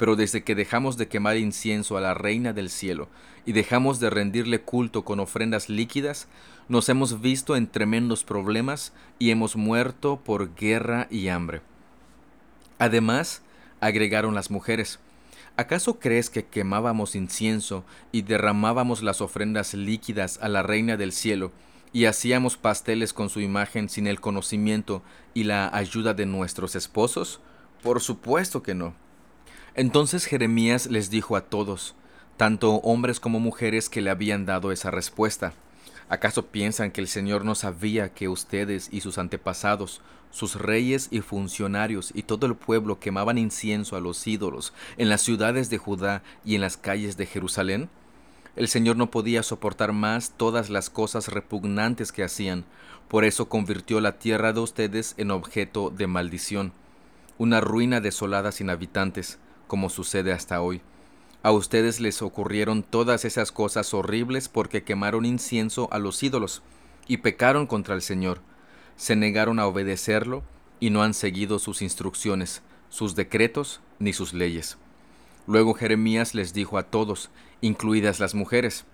Pero 0.00 0.16
desde 0.16 0.44
que 0.44 0.54
dejamos 0.54 0.96
de 0.96 1.08
quemar 1.08 1.36
incienso 1.36 1.98
a 1.98 2.00
la 2.00 2.14
Reina 2.14 2.54
del 2.54 2.70
Cielo 2.70 3.10
y 3.44 3.52
dejamos 3.52 4.00
de 4.00 4.08
rendirle 4.08 4.62
culto 4.62 5.04
con 5.04 5.20
ofrendas 5.20 5.68
líquidas, 5.68 6.26
nos 6.70 6.88
hemos 6.88 7.20
visto 7.20 7.54
en 7.54 7.66
tremendos 7.66 8.24
problemas 8.24 8.94
y 9.18 9.30
hemos 9.30 9.56
muerto 9.56 10.18
por 10.24 10.54
guerra 10.54 11.06
y 11.10 11.28
hambre. 11.28 11.60
Además, 12.78 13.42
agregaron 13.80 14.34
las 14.34 14.50
mujeres, 14.50 15.00
¿acaso 15.58 15.98
crees 15.98 16.30
que 16.30 16.46
quemábamos 16.46 17.14
incienso 17.14 17.84
y 18.10 18.22
derramábamos 18.22 19.02
las 19.02 19.20
ofrendas 19.20 19.74
líquidas 19.74 20.38
a 20.40 20.48
la 20.48 20.62
Reina 20.62 20.96
del 20.96 21.12
Cielo 21.12 21.52
y 21.92 22.06
hacíamos 22.06 22.56
pasteles 22.56 23.12
con 23.12 23.28
su 23.28 23.42
imagen 23.42 23.90
sin 23.90 24.06
el 24.06 24.18
conocimiento 24.18 25.02
y 25.34 25.44
la 25.44 25.68
ayuda 25.76 26.14
de 26.14 26.24
nuestros 26.24 26.74
esposos? 26.74 27.42
Por 27.82 28.00
supuesto 28.00 28.62
que 28.62 28.74
no. 28.74 28.94
Entonces 29.74 30.24
Jeremías 30.24 30.86
les 30.86 31.10
dijo 31.10 31.36
a 31.36 31.42
todos, 31.42 31.94
tanto 32.36 32.76
hombres 32.76 33.20
como 33.20 33.38
mujeres 33.38 33.88
que 33.88 34.00
le 34.00 34.10
habían 34.10 34.44
dado 34.44 34.72
esa 34.72 34.90
respuesta, 34.90 35.52
¿acaso 36.08 36.46
piensan 36.46 36.90
que 36.90 37.00
el 37.00 37.06
Señor 37.06 37.44
no 37.44 37.54
sabía 37.54 38.12
que 38.12 38.28
ustedes 38.28 38.88
y 38.90 39.00
sus 39.00 39.16
antepasados, 39.18 40.00
sus 40.32 40.56
reyes 40.56 41.08
y 41.12 41.20
funcionarios 41.20 42.10
y 42.14 42.24
todo 42.24 42.46
el 42.46 42.56
pueblo 42.56 42.98
quemaban 42.98 43.38
incienso 43.38 43.96
a 43.96 44.00
los 44.00 44.26
ídolos 44.26 44.72
en 44.96 45.08
las 45.08 45.20
ciudades 45.20 45.70
de 45.70 45.78
Judá 45.78 46.22
y 46.44 46.56
en 46.56 46.62
las 46.62 46.76
calles 46.76 47.16
de 47.16 47.26
Jerusalén? 47.26 47.88
El 48.56 48.66
Señor 48.66 48.96
no 48.96 49.12
podía 49.12 49.44
soportar 49.44 49.92
más 49.92 50.32
todas 50.36 50.68
las 50.68 50.90
cosas 50.90 51.28
repugnantes 51.28 52.10
que 52.10 52.24
hacían, 52.24 52.64
por 53.06 53.24
eso 53.24 53.48
convirtió 53.48 54.00
la 54.00 54.18
tierra 54.18 54.52
de 54.52 54.60
ustedes 54.60 55.14
en 55.16 55.30
objeto 55.30 55.90
de 55.90 56.08
maldición, 56.08 56.72
una 57.38 57.60
ruina 57.60 58.00
desolada 58.00 58.50
sin 58.50 58.68
habitantes 58.68 59.38
como 59.70 59.88
sucede 59.88 60.32
hasta 60.32 60.60
hoy. 60.60 60.80
A 61.44 61.52
ustedes 61.52 62.00
les 62.00 62.22
ocurrieron 62.22 62.82
todas 62.82 63.24
esas 63.24 63.52
cosas 63.52 63.94
horribles 63.94 64.48
porque 64.48 64.82
quemaron 64.82 65.24
incienso 65.24 65.88
a 65.92 66.00
los 66.00 66.20
ídolos 66.24 66.60
y 67.06 67.18
pecaron 67.18 67.68
contra 67.68 67.94
el 67.94 68.02
Señor. 68.02 68.40
Se 68.96 69.14
negaron 69.14 69.60
a 69.60 69.68
obedecerlo 69.68 70.42
y 70.80 70.90
no 70.90 71.04
han 71.04 71.14
seguido 71.14 71.60
sus 71.60 71.82
instrucciones, 71.82 72.62
sus 72.88 73.14
decretos 73.14 73.80
ni 74.00 74.12
sus 74.12 74.34
leyes. 74.34 74.76
Luego 75.46 75.74
Jeremías 75.74 76.34
les 76.34 76.52
dijo 76.52 76.76
a 76.76 76.82
todos, 76.82 77.30
incluidas 77.60 78.18
las 78.18 78.34
mujeres, 78.34 78.84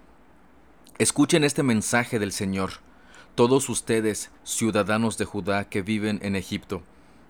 Escuchen 0.99 1.43
este 1.43 1.63
mensaje 1.63 2.19
del 2.19 2.33
Señor, 2.33 2.73
todos 3.35 3.71
ustedes, 3.71 4.31
ciudadanos 4.45 5.17
de 5.17 5.25
Judá 5.25 5.71
que 5.71 5.81
viven 5.81 6.19
en 6.23 6.37
Egipto, 6.37 6.83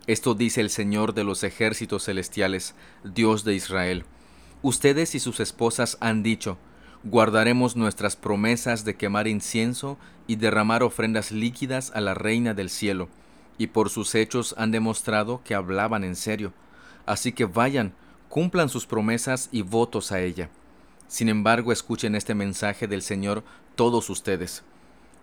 esto 0.06 0.34
dice 0.34 0.60
el 0.60 0.70
Señor 0.70 1.14
de 1.14 1.24
los 1.24 1.42
ejércitos 1.42 2.04
celestiales, 2.04 2.74
Dios 3.02 3.44
de 3.44 3.54
Israel. 3.54 4.04
Ustedes 4.62 5.14
y 5.14 5.20
sus 5.20 5.40
esposas 5.40 5.98
han 6.00 6.22
dicho, 6.22 6.58
guardaremos 7.02 7.76
nuestras 7.76 8.16
promesas 8.16 8.84
de 8.84 8.96
quemar 8.96 9.26
incienso 9.26 9.98
y 10.26 10.36
derramar 10.36 10.82
ofrendas 10.82 11.32
líquidas 11.32 11.92
a 11.94 12.00
la 12.00 12.14
Reina 12.14 12.54
del 12.54 12.70
cielo, 12.70 13.08
y 13.58 13.68
por 13.68 13.90
sus 13.90 14.14
hechos 14.14 14.54
han 14.58 14.70
demostrado 14.70 15.42
que 15.44 15.54
hablaban 15.54 16.04
en 16.04 16.16
serio. 16.16 16.52
Así 17.04 17.32
que 17.32 17.44
vayan, 17.44 17.92
cumplan 18.28 18.68
sus 18.68 18.86
promesas 18.86 19.48
y 19.50 19.62
votos 19.62 20.12
a 20.12 20.20
ella. 20.20 20.50
Sin 21.08 21.28
embargo, 21.28 21.72
escuchen 21.72 22.14
este 22.14 22.34
mensaje 22.34 22.86
del 22.86 23.02
Señor 23.02 23.44
todos 23.74 24.10
ustedes. 24.10 24.62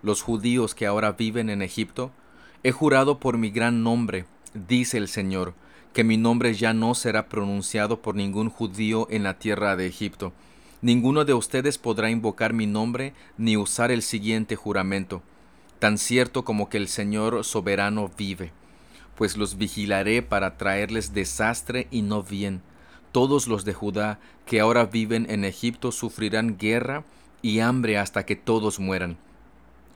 Los 0.02 0.22
judíos 0.22 0.74
que 0.74 0.86
ahora 0.86 1.12
viven 1.12 1.50
en 1.50 1.62
Egipto, 1.62 2.12
he 2.62 2.72
jurado 2.72 3.18
por 3.20 3.36
mi 3.36 3.50
gran 3.50 3.82
nombre, 3.82 4.24
dice 4.54 4.98
el 4.98 5.08
Señor, 5.08 5.54
que 5.92 6.04
mi 6.04 6.16
nombre 6.16 6.54
ya 6.54 6.72
no 6.72 6.94
será 6.94 7.28
pronunciado 7.28 8.00
por 8.00 8.14
ningún 8.14 8.48
judío 8.48 9.06
en 9.10 9.22
la 9.22 9.38
tierra 9.38 9.76
de 9.76 9.86
Egipto, 9.86 10.32
Ninguno 10.84 11.24
de 11.24 11.32
ustedes 11.32 11.78
podrá 11.78 12.10
invocar 12.10 12.52
mi 12.52 12.66
nombre 12.66 13.14
ni 13.38 13.56
usar 13.56 13.90
el 13.90 14.02
siguiente 14.02 14.54
juramento, 14.54 15.22
tan 15.78 15.96
cierto 15.96 16.44
como 16.44 16.68
que 16.68 16.76
el 16.76 16.88
Señor 16.88 17.42
soberano 17.42 18.10
vive, 18.18 18.52
pues 19.14 19.38
los 19.38 19.56
vigilaré 19.56 20.20
para 20.20 20.58
traerles 20.58 21.14
desastre 21.14 21.88
y 21.90 22.02
no 22.02 22.22
bien. 22.22 22.60
Todos 23.12 23.48
los 23.48 23.64
de 23.64 23.72
Judá 23.72 24.20
que 24.44 24.60
ahora 24.60 24.84
viven 24.84 25.24
en 25.30 25.46
Egipto 25.46 25.90
sufrirán 25.90 26.58
guerra 26.58 27.02
y 27.40 27.60
hambre 27.60 27.96
hasta 27.96 28.26
que 28.26 28.36
todos 28.36 28.78
mueran. 28.78 29.16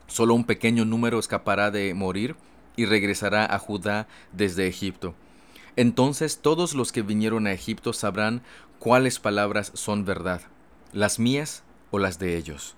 Solo 0.07 0.33
un 0.33 0.45
pequeño 0.45 0.87
número 0.87 1.19
escapará 1.19 1.71
de 1.71 1.93
morir 1.93 2.35
y 2.79 2.87
regresará 2.87 3.45
a 3.45 3.59
Judá 3.59 4.07
desde 4.33 4.67
Egipto. 4.67 5.15
Entonces 5.77 6.39
todos 6.39 6.75
los 6.75 6.93
que 6.93 7.03
vinieron 7.03 7.47
a 7.47 7.53
Egipto 7.53 7.93
sabrán 7.93 8.41
cuáles 8.79 9.19
palabras 9.19 9.73
son 9.75 10.07
verdad 10.07 10.41
las 10.93 11.19
mías 11.19 11.65
o 11.91 11.99
las 11.99 12.19
de 12.19 12.37
ellos. 12.37 12.75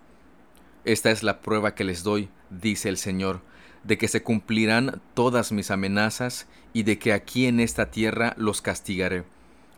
Esta 0.84 1.10
es 1.10 1.22
la 1.22 1.40
prueba 1.40 1.74
que 1.74 1.84
les 1.84 2.02
doy, 2.02 2.28
dice 2.48 2.88
el 2.88 2.96
Señor, 2.96 3.42
de 3.84 3.98
que 3.98 4.08
se 4.08 4.22
cumplirán 4.22 5.00
todas 5.14 5.52
mis 5.52 5.70
amenazas 5.70 6.46
y 6.72 6.82
de 6.82 6.98
que 6.98 7.12
aquí 7.12 7.46
en 7.46 7.60
esta 7.60 7.90
tierra 7.90 8.34
los 8.36 8.62
castigaré. 8.62 9.24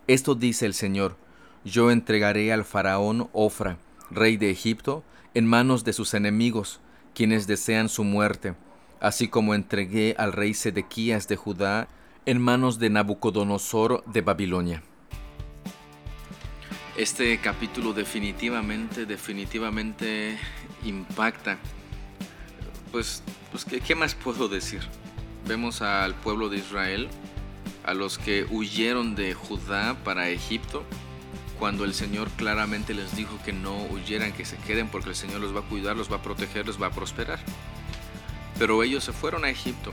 Esto 0.06 0.34
dice 0.34 0.66
el 0.66 0.74
Señor, 0.74 1.16
yo 1.64 1.90
entregaré 1.90 2.52
al 2.52 2.64
faraón 2.64 3.28
Ofra, 3.32 3.78
rey 4.10 4.36
de 4.36 4.50
Egipto, 4.50 5.04
en 5.34 5.46
manos 5.46 5.84
de 5.84 5.92
sus 5.92 6.14
enemigos, 6.14 6.80
quienes 7.14 7.46
desean 7.46 7.88
su 7.88 8.04
muerte, 8.04 8.54
así 9.02 9.26
como 9.26 9.54
entregué 9.54 10.14
al 10.16 10.32
rey 10.32 10.54
Sedequías 10.54 11.26
de 11.26 11.36
Judá 11.36 11.88
en 12.24 12.40
manos 12.40 12.78
de 12.78 12.88
Nabucodonosor 12.88 14.04
de 14.06 14.20
Babilonia. 14.20 14.82
Este 16.96 17.36
capítulo 17.38 17.94
definitivamente, 17.94 19.04
definitivamente 19.04 20.38
impacta. 20.84 21.58
Pues, 22.92 23.24
pues 23.50 23.64
¿qué, 23.64 23.94
más 23.96 24.14
puedo 24.14 24.48
decir? 24.48 24.80
Vemos 25.48 25.82
al 25.82 26.14
pueblo 26.14 26.48
de 26.48 26.58
Israel, 26.58 27.08
a 27.84 27.94
los 27.94 28.18
que 28.18 28.46
huyeron 28.50 29.16
de 29.16 29.34
Judá 29.34 29.96
para 30.04 30.28
Egipto, 30.28 30.84
cuando 31.58 31.84
el 31.84 31.94
Señor 31.94 32.30
claramente 32.36 32.94
les 32.94 33.16
dijo 33.16 33.36
que 33.44 33.52
no 33.52 33.82
huyeran, 33.86 34.32
que 34.32 34.44
se 34.44 34.58
queden, 34.58 34.88
porque 34.88 35.08
el 35.08 35.16
Señor 35.16 35.40
los 35.40 35.56
va 35.56 35.60
a 35.60 35.68
cuidar, 35.68 35.96
los 35.96 36.12
va 36.12 36.16
a 36.16 36.22
proteger, 36.22 36.66
los 36.66 36.80
va 36.80 36.88
a 36.88 36.90
prosperar. 36.90 37.40
Pero 38.62 38.84
ellos 38.84 39.02
se 39.02 39.12
fueron 39.12 39.44
a 39.44 39.50
Egipto. 39.50 39.90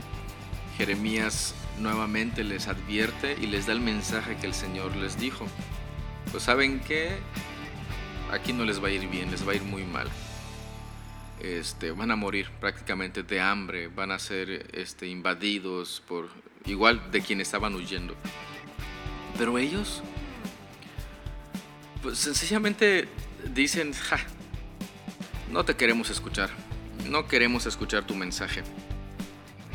Jeremías 0.78 1.56
nuevamente 1.80 2.44
les 2.44 2.68
advierte 2.68 3.36
y 3.40 3.48
les 3.48 3.66
da 3.66 3.72
el 3.72 3.80
mensaje 3.80 4.36
que 4.36 4.46
el 4.46 4.54
Señor 4.54 4.94
les 4.94 5.18
dijo 5.18 5.44
pues 6.30 6.44
saben 6.44 6.78
que 6.78 7.18
aquí 8.30 8.52
no 8.52 8.64
les 8.64 8.80
va 8.80 8.86
a 8.86 8.92
ir 8.92 9.08
bien, 9.08 9.28
les 9.32 9.44
va 9.44 9.50
a 9.50 9.54
ir 9.56 9.62
muy 9.62 9.82
mal. 9.82 10.08
Este, 11.40 11.90
van 11.90 12.12
a 12.12 12.16
morir 12.16 12.48
prácticamente 12.60 13.24
de 13.24 13.40
hambre, 13.40 13.88
van 13.88 14.12
a 14.12 14.20
ser 14.20 14.68
este, 14.72 15.08
invadidos 15.08 16.04
por 16.06 16.28
igual 16.64 17.10
de 17.10 17.22
quienes 17.22 17.48
estaban 17.48 17.74
huyendo. 17.74 18.14
Pero 19.36 19.58
ellos, 19.58 20.00
pues 22.04 22.18
sencillamente 22.18 23.08
dicen, 23.52 23.94
ja, 23.94 24.18
no 25.50 25.64
te 25.64 25.74
queremos 25.74 26.08
escuchar, 26.08 26.50
no 27.08 27.26
queremos 27.26 27.66
escuchar 27.66 28.04
tu 28.04 28.14
mensaje. 28.14 28.62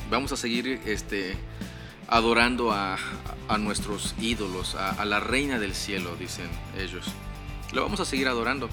Vamos 0.09 0.31
a 0.31 0.37
seguir 0.37 0.81
este, 0.85 1.35
adorando 2.07 2.71
a, 2.71 2.97
nuestros 3.59 4.15
ídolos, 4.19 4.75
a, 4.75 5.03
la 5.05 5.19
reina 5.19 5.59
del 5.59 5.73
cielo, 5.73 6.15
dicen 6.17 6.47
ellos. 6.77 7.05
Lo 7.73 7.83
vamos 7.83 7.99
a 7.99 8.05
seguir 8.05 8.27
adorando. 8.27 8.69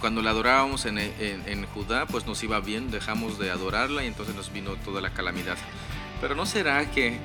Cuando 0.00 0.22
la 0.22 0.30
adorábamos 0.30 0.86
en, 0.86 0.98
en, 0.98 1.66
Judá, 1.66 2.06
pues 2.06 2.26
nos 2.26 2.42
iba 2.42 2.60
bien, 2.60 2.90
dejamos 2.90 3.38
de 3.38 3.50
adorarla 3.50 4.04
y 4.04 4.06
entonces 4.06 4.34
nos 4.34 4.52
vino 4.52 4.76
toda 4.76 5.00
la 5.00 5.12
calamidad. 5.12 5.58
Pero 6.20 6.34
¿no 6.34 6.46
será 6.46 6.90
que 6.90 7.18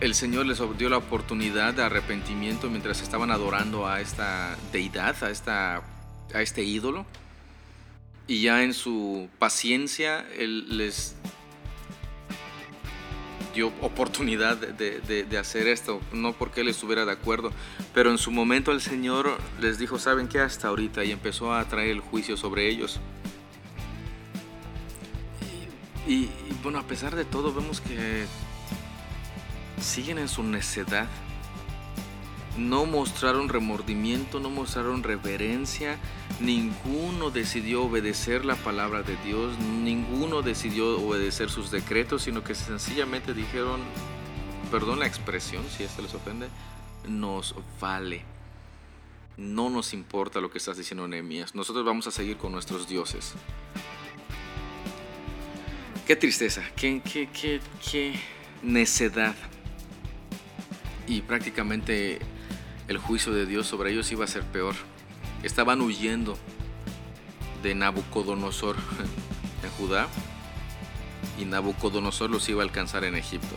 el 0.00 0.14
Señor 0.14 0.46
les 0.46 0.60
dio 0.78 0.88
la 0.88 0.96
oportunidad 0.96 1.74
de 1.74 1.82
arrepentimiento 1.82 2.70
mientras 2.70 3.02
estaban 3.02 3.30
adorando 3.30 3.86
a 3.86 4.00
esta 4.00 4.56
deidad, 4.72 5.22
a, 5.22 5.30
esta, 5.30 5.82
a 6.34 6.40
este 6.40 6.62
ídolo? 6.62 7.04
Y 8.30 8.42
ya 8.42 8.62
en 8.62 8.74
su 8.74 9.28
paciencia, 9.40 10.24
Él 10.38 10.78
les 10.78 11.16
dio 13.52 13.72
oportunidad 13.80 14.56
de, 14.56 15.36
hacer 15.36 15.66
esto, 15.66 16.00
no 16.12 16.32
porque 16.32 16.60
él 16.60 16.68
estuviera 16.68 17.04
de 17.04 17.10
acuerdo, 17.10 17.50
pero 17.92 18.12
en 18.12 18.18
su 18.18 18.30
momento 18.30 18.70
el 18.70 18.80
Señor 18.80 19.36
les 19.60 19.80
dijo, 19.80 19.98
¿saben 19.98 20.28
qué? 20.28 20.38
Hasta 20.38 20.68
ahorita 20.68 21.02
y 21.02 21.10
empezó 21.10 21.52
a 21.52 21.64
traer 21.64 21.90
el 21.90 21.98
juicio 21.98 22.36
sobre 22.36 22.68
ellos. 22.68 23.00
Y, 26.06 26.12
y 26.12 26.56
bueno, 26.62 26.78
a 26.78 26.86
pesar 26.86 27.16
de 27.16 27.24
todo 27.24 27.52
vemos 27.52 27.80
que 27.80 28.26
siguen 29.82 30.18
en 30.18 30.28
su 30.28 30.44
necedad. 30.44 31.08
No 32.56 32.84
mostraron 32.84 33.48
remordimiento, 33.48 34.40
no 34.40 34.50
mostraron 34.50 35.02
reverencia, 35.02 35.98
ninguno 36.40 37.30
decidió 37.30 37.84
obedecer 37.84 38.44
la 38.44 38.56
palabra 38.56 39.02
de 39.02 39.16
Dios, 39.24 39.56
ninguno 39.58 40.42
decidió 40.42 41.00
obedecer 41.00 41.48
sus 41.48 41.70
decretos, 41.70 42.22
sino 42.22 42.42
que 42.42 42.54
sencillamente 42.54 43.34
dijeron, 43.34 43.80
perdón 44.70 44.98
la 44.98 45.06
expresión 45.06 45.64
si 45.74 45.84
esto 45.84 46.02
les 46.02 46.12
ofende, 46.12 46.48
nos 47.08 47.54
vale. 47.80 48.24
No 49.36 49.70
nos 49.70 49.94
importa 49.94 50.40
lo 50.40 50.50
que 50.50 50.58
estás 50.58 50.76
diciendo, 50.76 51.08
Nehemías. 51.08 51.54
Nosotros 51.54 51.84
vamos 51.84 52.06
a 52.06 52.10
seguir 52.10 52.36
con 52.36 52.52
nuestros 52.52 52.88
dioses. 52.88 53.34
Qué 56.06 56.16
tristeza, 56.16 56.62
qué, 56.76 57.00
qué, 57.00 57.28
qué, 57.28 57.60
qué 57.90 58.20
necedad. 58.62 59.34
Y 61.06 61.22
prácticamente 61.22 62.18
el 62.90 62.98
juicio 62.98 63.32
de 63.32 63.46
Dios 63.46 63.68
sobre 63.68 63.92
ellos 63.92 64.10
iba 64.10 64.24
a 64.24 64.28
ser 64.28 64.42
peor 64.42 64.74
estaban 65.44 65.80
huyendo 65.80 66.36
de 67.62 67.76
Nabucodonosor 67.76 68.74
en 69.62 69.70
Judá 69.78 70.08
y 71.38 71.44
Nabucodonosor 71.44 72.30
los 72.30 72.48
iba 72.48 72.62
a 72.62 72.64
alcanzar 72.64 73.04
en 73.04 73.14
Egipto. 73.14 73.54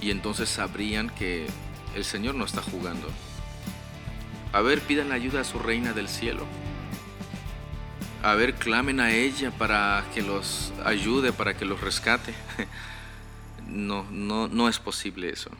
Y 0.00 0.10
entonces 0.10 0.48
sabrían 0.48 1.10
que 1.10 1.46
el 1.94 2.04
Señor 2.04 2.36
no 2.36 2.46
está 2.46 2.62
jugando. 2.62 3.06
A 4.54 4.62
ver, 4.62 4.80
pidan 4.80 5.12
ayuda 5.12 5.42
a 5.42 5.44
su 5.44 5.58
reina 5.58 5.92
del 5.92 6.08
cielo. 6.08 6.46
A 8.22 8.34
ver, 8.34 8.54
clamen 8.54 8.98
a 8.98 9.12
ella 9.12 9.50
para 9.50 10.04
que 10.14 10.22
los 10.22 10.72
ayude, 10.86 11.34
para 11.34 11.54
que 11.54 11.66
los 11.66 11.80
rescate. 11.82 12.34
No, 13.68 14.06
no, 14.10 14.48
no 14.48 14.66
es 14.70 14.78
posible 14.78 15.28
eso. 15.28 15.50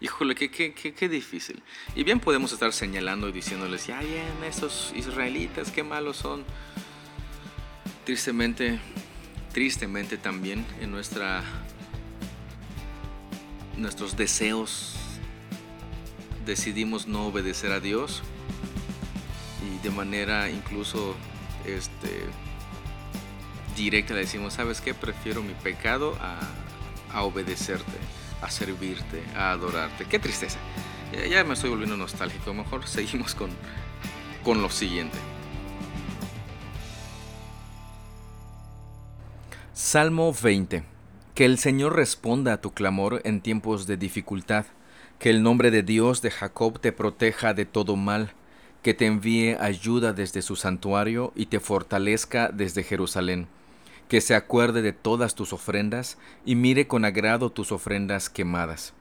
Híjole, 0.00 0.34
qué, 0.34 0.50
qué, 0.50 1.08
difícil. 1.08 1.62
Y 1.94 2.04
bien 2.04 2.20
podemos 2.20 2.52
estar 2.52 2.72
señalando 2.74 3.28
y 3.28 3.32
diciéndoles, 3.32 3.86
ya 3.86 4.00
bien, 4.00 4.44
estos 4.46 4.92
israelitas, 4.94 5.70
qué 5.70 5.82
malos 5.82 6.18
son. 6.18 6.44
Tristemente, 8.04 8.78
tristemente 9.52 10.18
también 10.18 10.66
en 10.80 10.90
nuestra, 10.90 11.42
nuestros 13.78 14.16
deseos 14.18 14.96
decidimos 16.44 17.08
no 17.08 17.26
obedecer 17.26 17.72
a 17.72 17.80
Dios 17.80 18.22
y 19.64 19.82
de 19.82 19.90
manera 19.90 20.48
incluso 20.50 21.16
este, 21.64 22.20
directa 23.74 24.12
le 24.12 24.20
decimos, 24.20 24.52
¿sabes 24.52 24.80
qué? 24.82 24.92
Prefiero 24.94 25.42
mi 25.42 25.54
pecado 25.54 26.16
a, 26.20 26.38
a 27.12 27.22
obedecerte 27.22 27.96
a 28.42 28.50
servirte, 28.50 29.22
a 29.34 29.50
adorarte. 29.50 30.04
Qué 30.04 30.18
tristeza. 30.18 30.58
Ya, 31.30 31.44
me 31.44 31.54
estoy 31.54 31.70
volviendo 31.70 31.96
nostálgico. 31.96 32.52
Mejor 32.52 32.86
seguimos 32.86 33.34
con, 33.34 33.50
con 34.44 34.60
lo 34.62 34.70
siguiente. 34.70 35.16
Salmo 39.72 40.32
20. 40.32 40.84
Que 41.34 41.44
el 41.44 41.58
Señor 41.58 41.96
responda 41.96 42.54
a 42.54 42.60
tu 42.60 42.72
clamor 42.72 43.20
en 43.24 43.40
tiempos 43.40 43.86
de 43.86 43.96
dificultad. 43.96 44.66
Que 45.18 45.30
el 45.30 45.42
nombre 45.42 45.70
de 45.70 45.82
Dios 45.82 46.22
de 46.22 46.30
Jacob 46.30 46.80
te 46.80 46.92
proteja 46.92 47.54
de 47.54 47.66
todo 47.66 47.96
mal. 47.96 48.32
Que 48.82 48.94
te 48.94 49.06
envíe 49.06 49.56
ayuda 49.58 50.12
desde 50.12 50.42
su 50.42 50.56
santuario 50.56 51.32
y 51.34 51.46
te 51.46 51.60
fortalezca 51.60 52.50
desde 52.52 52.84
Jerusalén 52.84 53.48
que 54.08 54.20
se 54.20 54.34
acuerde 54.34 54.82
de 54.82 54.92
todas 54.92 55.34
tus 55.34 55.52
ofrendas 55.52 56.18
y 56.44 56.54
mire 56.54 56.86
con 56.86 57.04
agrado 57.04 57.50
tus 57.50 57.72
ofrendas 57.72 58.30
quemadas. 58.30 58.92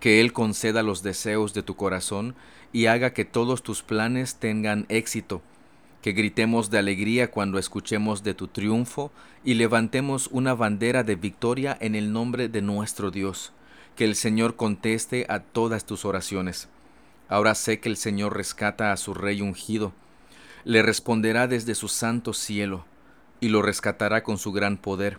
Que 0.00 0.20
Él 0.20 0.32
conceda 0.32 0.82
los 0.82 1.02
deseos 1.02 1.54
de 1.54 1.62
tu 1.62 1.76
corazón 1.76 2.34
y 2.72 2.86
haga 2.86 3.12
que 3.12 3.24
todos 3.24 3.62
tus 3.62 3.82
planes 3.82 4.36
tengan 4.36 4.86
éxito, 4.88 5.42
que 6.02 6.12
gritemos 6.12 6.70
de 6.70 6.78
alegría 6.78 7.30
cuando 7.30 7.58
escuchemos 7.58 8.22
de 8.22 8.34
tu 8.34 8.48
triunfo 8.48 9.10
y 9.44 9.54
levantemos 9.54 10.28
una 10.30 10.54
bandera 10.54 11.02
de 11.02 11.16
victoria 11.16 11.76
en 11.80 11.94
el 11.94 12.12
nombre 12.12 12.48
de 12.48 12.62
nuestro 12.62 13.10
Dios. 13.10 13.52
Que 13.96 14.04
el 14.04 14.14
Señor 14.14 14.56
conteste 14.56 15.24
a 15.28 15.40
todas 15.40 15.86
tus 15.86 16.04
oraciones. 16.04 16.68
Ahora 17.28 17.54
sé 17.54 17.80
que 17.80 17.88
el 17.88 17.96
Señor 17.96 18.36
rescata 18.36 18.92
a 18.92 18.96
su 18.96 19.14
rey 19.14 19.40
ungido. 19.40 19.92
Le 20.64 20.82
responderá 20.82 21.48
desde 21.48 21.74
su 21.74 21.88
santo 21.88 22.34
cielo, 22.34 22.84
y 23.40 23.48
lo 23.48 23.62
rescatará 23.62 24.22
con 24.22 24.38
su 24.38 24.52
gran 24.52 24.76
poder. 24.76 25.18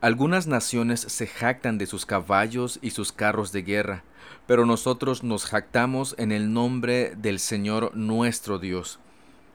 Algunas 0.00 0.46
naciones 0.46 1.00
se 1.00 1.26
jactan 1.26 1.78
de 1.78 1.86
sus 1.86 2.04
caballos 2.06 2.78
y 2.82 2.90
sus 2.90 3.12
carros 3.12 3.50
de 3.52 3.62
guerra, 3.62 4.04
pero 4.46 4.66
nosotros 4.66 5.24
nos 5.24 5.46
jactamos 5.46 6.14
en 6.18 6.32
el 6.32 6.52
nombre 6.52 7.14
del 7.16 7.38
Señor 7.38 7.96
nuestro 7.96 8.58
Dios. 8.58 8.98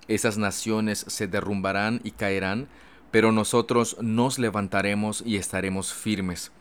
Esas 0.07 0.37
naciones 0.37 1.05
se 1.07 1.27
derrumbarán 1.27 2.01
y 2.03 2.11
caerán, 2.11 2.67
pero 3.11 3.31
nosotros 3.31 3.97
nos 4.01 4.39
levantaremos 4.39 5.23
y 5.25 5.35
estaremos 5.35 5.93
firmes. 5.93 6.51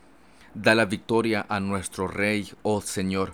Da 0.53 0.75
la 0.75 0.85
victoria 0.85 1.45
a 1.49 1.59
nuestro 1.59 2.07
Rey, 2.07 2.51
oh 2.61 2.81
Señor. 2.81 3.33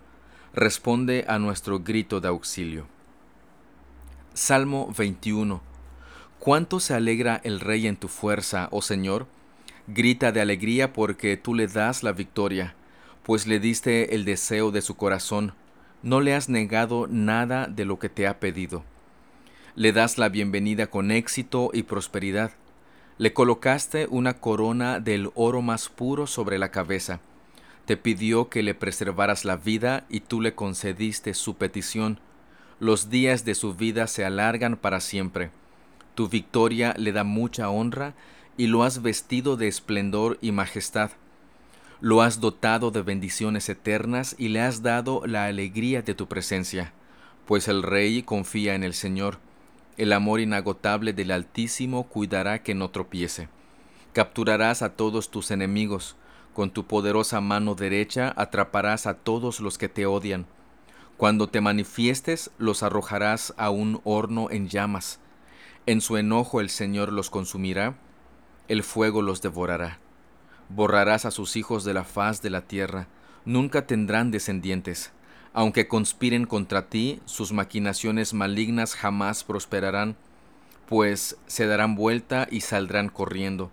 Responde 0.53 1.25
a 1.27 1.39
nuestro 1.39 1.79
grito 1.79 2.21
de 2.21 2.29
auxilio. 2.29 2.87
Salmo 4.33 4.91
21. 4.97 5.61
¿Cuánto 6.47 6.79
se 6.79 6.93
alegra 6.93 7.41
el 7.43 7.59
Rey 7.59 7.87
en 7.87 7.97
tu 7.97 8.07
fuerza, 8.07 8.69
oh 8.71 8.81
Señor? 8.81 9.27
Grita 9.87 10.31
de 10.31 10.39
alegría 10.39 10.93
porque 10.93 11.35
tú 11.35 11.53
le 11.53 11.67
das 11.67 12.03
la 12.03 12.13
victoria, 12.13 12.73
pues 13.23 13.47
le 13.47 13.59
diste 13.59 14.15
el 14.15 14.23
deseo 14.23 14.71
de 14.71 14.81
su 14.81 14.95
corazón. 14.95 15.55
No 16.03 16.21
le 16.21 16.33
has 16.33 16.47
negado 16.47 17.07
nada 17.09 17.67
de 17.67 17.83
lo 17.83 17.99
que 17.99 18.07
te 18.07 18.27
ha 18.27 18.39
pedido. 18.39 18.85
Le 19.75 19.91
das 19.91 20.17
la 20.17 20.29
bienvenida 20.29 20.87
con 20.87 21.11
éxito 21.11 21.69
y 21.73 21.83
prosperidad 21.83 22.51
le 23.17 23.33
colocaste 23.33 24.07
una 24.09 24.35
corona 24.35 25.01
del 25.01 25.31
oro 25.35 25.61
más 25.61 25.89
puro 25.89 26.27
sobre 26.27 26.57
la 26.59 26.71
cabeza. 26.71 27.19
Te 27.85 27.97
pidió 27.97 28.47
que 28.47 28.63
le 28.63 28.73
preservaras 28.73 29.43
la 29.43 29.57
vida 29.57 30.05
y 30.07 30.21
tú 30.21 30.39
le 30.39 30.55
concediste 30.55 31.33
su 31.33 31.57
petición. 31.57 32.21
Los 32.79 33.09
días 33.09 33.43
de 33.43 33.53
su 33.53 33.73
vida 33.73 34.07
se 34.07 34.23
alargan 34.23 34.77
para 34.77 35.01
siempre. 35.01 35.49
Tu 36.17 36.27
victoria 36.27 36.95
le 36.97 37.11
da 37.11 37.23
mucha 37.23 37.69
honra 37.69 38.15
y 38.57 38.65
lo 38.65 38.81
has 38.81 39.03
vestido 39.03 39.55
de 39.55 39.67
esplendor 39.67 40.39
y 40.41 40.51
majestad. 40.51 41.11
Lo 42.01 42.23
has 42.23 42.41
dotado 42.41 42.89
de 42.89 43.03
bendiciones 43.03 43.69
eternas 43.69 44.35
y 44.37 44.47
le 44.47 44.61
has 44.61 44.81
dado 44.81 45.21
la 45.25 45.45
alegría 45.45 46.01
de 46.01 46.15
tu 46.15 46.27
presencia, 46.27 46.91
pues 47.45 47.67
el 47.67 47.83
rey 47.83 48.23
confía 48.23 48.73
en 48.73 48.83
el 48.83 48.95
Señor 48.95 49.37
el 49.97 50.13
amor 50.13 50.39
inagotable 50.39 51.11
del 51.11 51.31
Altísimo 51.31 52.03
cuidará 52.03 52.61
que 52.61 52.75
no 52.75 52.91
tropiece. 52.91 53.49
Capturarás 54.13 54.83
a 54.83 54.89
todos 54.89 55.31
tus 55.31 55.49
enemigos, 55.49 56.15
con 56.53 56.69
tu 56.69 56.85
poderosa 56.85 57.41
mano 57.41 57.73
derecha 57.73 58.31
atraparás 58.37 59.07
a 59.07 59.15
todos 59.15 59.59
los 59.59 59.79
que 59.79 59.89
te 59.89 60.05
odian. 60.05 60.45
Cuando 61.17 61.49
te 61.49 61.61
manifiestes, 61.61 62.51
los 62.59 62.83
arrojarás 62.83 63.55
a 63.57 63.71
un 63.71 63.99
horno 64.03 64.51
en 64.51 64.69
llamas. 64.69 65.19
En 65.87 66.01
su 66.01 66.17
enojo 66.17 66.61
el 66.61 66.69
Señor 66.69 67.11
los 67.11 67.31
consumirá, 67.31 67.97
el 68.67 68.83
fuego 68.83 69.23
los 69.23 69.41
devorará. 69.41 69.97
Borrarás 70.69 71.25
a 71.25 71.31
sus 71.31 71.55
hijos 71.55 71.83
de 71.83 71.95
la 71.95 72.03
faz 72.03 72.43
de 72.43 72.51
la 72.51 72.61
tierra, 72.61 73.07
nunca 73.45 73.87
tendrán 73.87 74.29
descendientes 74.29 75.11
aunque 75.57 75.87
conspiren 75.87 76.45
contra 76.45 76.87
ti, 76.87 77.19
sus 77.25 77.51
maquinaciones 77.51 78.35
malignas 78.35 78.93
jamás 78.93 79.43
prosperarán, 79.43 80.15
pues 80.87 81.35
se 81.47 81.65
darán 81.65 81.95
vuelta 81.95 82.47
y 82.51 82.61
saldrán 82.61 83.09
corriendo, 83.09 83.71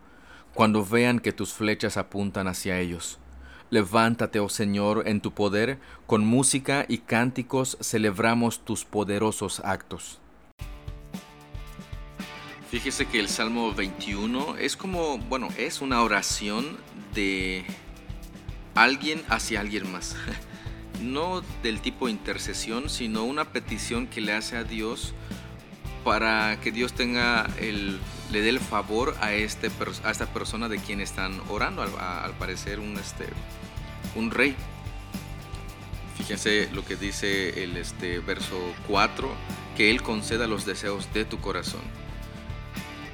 cuando 0.55 0.83
vean 0.83 1.19
que 1.19 1.33
tus 1.33 1.53
flechas 1.53 1.99
apuntan 1.99 2.49
hacia 2.49 2.81
ellos. 2.81 3.19
Levántate, 3.69 4.41
oh 4.41 4.49
Señor, 4.49 5.07
en 5.07 5.21
tu 5.21 5.35
poder, 5.35 5.79
con 6.07 6.25
música 6.25 6.87
y 6.89 6.99
cánticos 6.99 7.77
celebramos 7.83 8.65
tus 8.65 8.87
poderosos 8.87 9.61
actos. 9.61 10.23
Fíjese 12.75 13.07
que 13.07 13.21
el 13.21 13.29
Salmo 13.29 13.73
21 13.73 14.57
es 14.57 14.77
como, 14.77 15.17
bueno, 15.17 15.49
es 15.57 15.81
una 15.81 16.03
oración 16.03 16.77
de 17.15 17.65
alguien 18.75 19.23
hacia 19.29 19.61
alguien 19.61 19.93
más. 19.93 20.17
no 21.01 21.45
del 21.63 21.81
tipo 21.81 22.09
intercesión, 22.09 22.91
sino 22.91 23.23
una 23.23 23.45
petición 23.45 24.09
que 24.09 24.21
le 24.21 24.33
hace 24.33 24.57
a 24.57 24.65
Dios 24.65 25.15
para 26.03 26.61
que 26.61 26.73
Dios 26.73 26.95
tenga 26.95 27.49
el, 27.61 28.01
le 28.33 28.41
dé 28.41 28.49
el 28.49 28.59
favor 28.59 29.15
a, 29.21 29.33
este, 29.33 29.71
a 30.03 30.11
esta 30.11 30.27
persona 30.35 30.69
de 30.69 30.79
quien 30.79 31.01
están 31.01 31.41
orando, 31.51 31.81
al, 31.81 32.33
parecer 32.41 32.81
un, 32.81 32.99
este, 32.99 33.27
un 34.17 34.33
rey. 34.33 34.57
Fíjense 36.19 36.69
lo 36.73 36.85
que 36.85 36.97
dice 36.97 37.63
el 37.63 37.77
este, 37.77 38.19
verso 38.19 38.59
4, 38.89 39.31
que 39.77 39.93
Él 39.93 40.03
conceda 40.03 40.49
los 40.49 40.67
deseos 40.67 41.15
de 41.15 41.25
tu 41.25 41.39
corazón. 41.39 42.04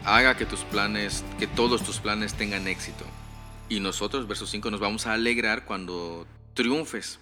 Haga 0.05 0.37
que 0.37 0.47
tus 0.47 0.61
planes, 0.61 1.25
que 1.39 1.47
todos 1.47 1.83
tus 1.83 1.99
planes 1.99 2.35
tengan 2.35 2.69
éxito. 2.69 3.05
Y 3.69 3.81
nosotros, 3.81 4.27
verso 4.27 4.47
5, 4.47 4.71
nos 4.71 4.81
vamos 4.81 5.07
a 5.07 5.13
alegrar 5.13 5.65
cuando 5.65 6.27
triunfes. 6.55 7.19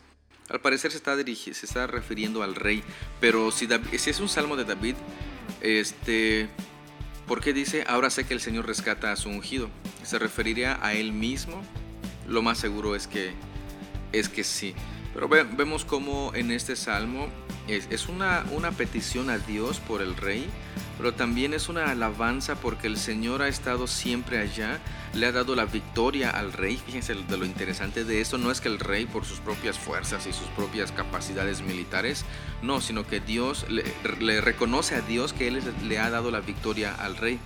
Al 0.49 0.61
parecer 0.61 0.91
se 0.91 0.97
está, 0.97 1.15
se 1.17 1.51
está 1.51 1.87
refiriendo 1.87 2.43
al 2.43 2.55
rey, 2.55 2.83
pero 3.21 3.51
si, 3.51 3.69
es 3.93 4.21
un 4.21 4.31
salmo 4.31 4.57
de 4.57 4.65
David, 4.65 4.95
este, 5.61 6.49
¿por 7.27 7.43
qué 7.43 7.53
dice, 7.53 7.85
ahora 7.87 8.09
sé 8.09 8.25
que 8.25 8.33
el 8.33 8.41
Señor 8.41 8.67
rescata 8.67 9.13
a 9.13 9.17
su 9.17 9.29
ungido? 9.29 9.69
¿Se 10.05 10.19
referiría 10.19 10.79
a 10.81 10.95
él 10.95 11.13
mismo? 11.13 11.63
Lo 12.27 12.41
más 12.41 12.57
seguro 12.57 12.97
es 12.97 13.07
que, 13.07 13.33
es 14.13 14.31
que 14.31 14.43
sí. 14.43 14.75
Pero 15.13 15.29
vemos 15.29 15.85
como 15.85 16.33
en 16.35 16.51
este 16.51 16.77
salmo 16.77 17.29
es, 17.69 17.87
es 17.91 18.09
una, 18.09 18.45
una 18.51 18.73
petición 18.73 19.31
a 19.31 19.39
Dios 19.39 19.81
por 19.81 20.03
el 20.03 20.17
rey, 20.17 20.49
pero 20.97 21.15
también 21.15 21.55
es 21.55 21.69
una 21.69 21.91
alabanza 21.91 22.57
porque 22.57 22.89
el 22.89 22.97
Señor 22.97 23.43
ha 23.43 23.49
estado 23.49 23.87
siempre 23.87 24.39
allá, 24.39 24.81
le 25.15 25.27
ha 25.27 25.33
dado 25.33 25.55
la 25.55 25.65
victoria 25.65 26.31
al 26.31 26.53
rey. 26.53 26.77
Fíjense 26.85 27.15
de 27.15 27.37
lo 27.37 27.45
interesante 27.45 28.05
de 28.05 28.21
esto, 28.21 28.37
no 28.37 28.51
es 28.51 28.61
que 28.61 28.69
el 28.69 28.81
rey 28.81 29.07
por 29.07 29.25
sus 29.25 29.39
propias 29.39 29.79
fuerzas 29.79 30.27
y 30.27 30.33
sus 30.33 30.49
propias 30.49 30.91
capacidades 30.91 31.63
militares, 31.63 32.25
no, 32.63 32.81
sino 32.81 33.07
que 33.07 33.21
Dios 33.21 33.67
le, 33.69 34.41
reconoce 34.41 34.97
a 34.97 35.01
Dios 35.03 35.33
que 35.33 35.49
Él 35.49 35.63
le 35.87 35.99
ha 35.99 36.11
dado 36.11 36.31
la 36.31 36.41
victoria 36.41 36.95
al 36.95 37.17
rey. 37.17 37.39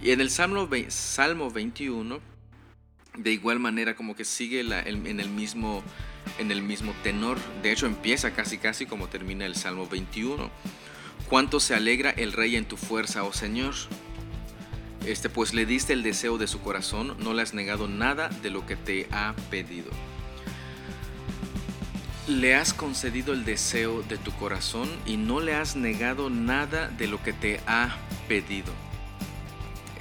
Y 0.00 0.10
en 0.10 0.20
el 0.20 0.30
Salmo, 0.30 0.68
Salmo 0.88 1.50
21, 1.50 2.20
de 3.16 3.32
igual 3.32 3.58
manera 3.58 3.94
como 3.94 4.16
que 4.16 4.24
sigue 4.24 4.60
en, 4.60 5.20
el 5.20 5.28
mismo, 5.30 5.82
en 6.40 6.50
el 6.50 6.62
mismo 6.62 6.92
tenor, 7.02 7.38
de 7.62 7.70
hecho 7.70 7.86
empieza 7.86 8.32
casi 8.32 8.58
casi 8.58 8.86
como 8.86 9.08
termina 9.08 9.46
el 9.46 9.54
Salmo 9.54 9.86
21 9.86 10.50
Cuánto 11.30 11.60
se 11.60 11.76
alegra 11.76 12.10
el 12.10 12.32
rey 12.32 12.56
en 12.56 12.64
tu 12.64 12.76
fuerza, 12.76 13.22
oh 13.22 13.32
Señor. 13.32 13.74
Este, 15.06 15.28
pues 15.28 15.54
le 15.54 15.64
diste 15.64 15.92
el 15.92 16.02
deseo 16.02 16.38
de 16.38 16.48
su 16.48 16.60
corazón, 16.60 17.16
no 17.20 17.34
le 17.34 17.42
has 17.42 17.54
negado 17.54 17.86
nada 17.86 18.28
de 18.42 18.50
lo 18.50 18.66
que 18.66 18.74
te 18.74 19.06
ha 19.12 19.36
pedido. 19.48 19.90
Le 22.26 22.56
has 22.56 22.74
concedido 22.74 23.32
el 23.32 23.44
deseo 23.44 24.02
de 24.02 24.18
tu 24.18 24.32
corazón 24.32 24.90
y 25.06 25.18
no 25.18 25.38
le 25.38 25.54
has 25.54 25.76
negado 25.76 26.30
nada 26.30 26.88
de 26.88 27.06
lo 27.06 27.22
que 27.22 27.32
te 27.32 27.60
ha 27.68 27.96
pedido. 28.26 28.72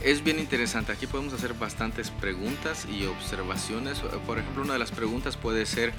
Es 0.04 0.24
bien 0.24 0.40
interesante, 0.40 0.92
aquí 0.92 1.06
podemos 1.06 1.34
hacer 1.34 1.54
bastantes 1.54 2.10
preguntas 2.10 2.88
y 2.92 3.06
observaciones. 3.06 4.00
Por 4.26 4.40
ejemplo, 4.40 4.64
una 4.64 4.74
de 4.74 4.80
las 4.80 4.92
preguntas 4.92 5.38
puede 5.38 5.68
ser, 5.68 5.94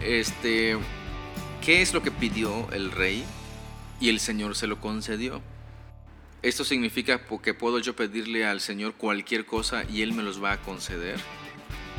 este, 0.00 0.76
¿qué 1.64 1.82
es 1.82 1.92
lo 1.92 2.02
que 2.02 2.10
pidió 2.10 2.70
el 2.72 2.90
rey? 2.90 3.24
y 4.00 4.08
el 4.08 4.20
Señor 4.20 4.56
se 4.56 4.66
lo 4.66 4.80
concedió. 4.80 5.40
Esto 6.42 6.64
significa 6.64 7.22
que 7.42 7.54
puedo 7.54 7.78
yo 7.78 7.96
pedirle 7.96 8.44
al 8.44 8.60
Señor 8.60 8.94
cualquier 8.94 9.46
cosa 9.46 9.84
y 9.90 10.02
Él 10.02 10.12
me 10.12 10.22
los 10.22 10.42
va 10.42 10.52
a 10.52 10.60
conceder. 10.60 11.18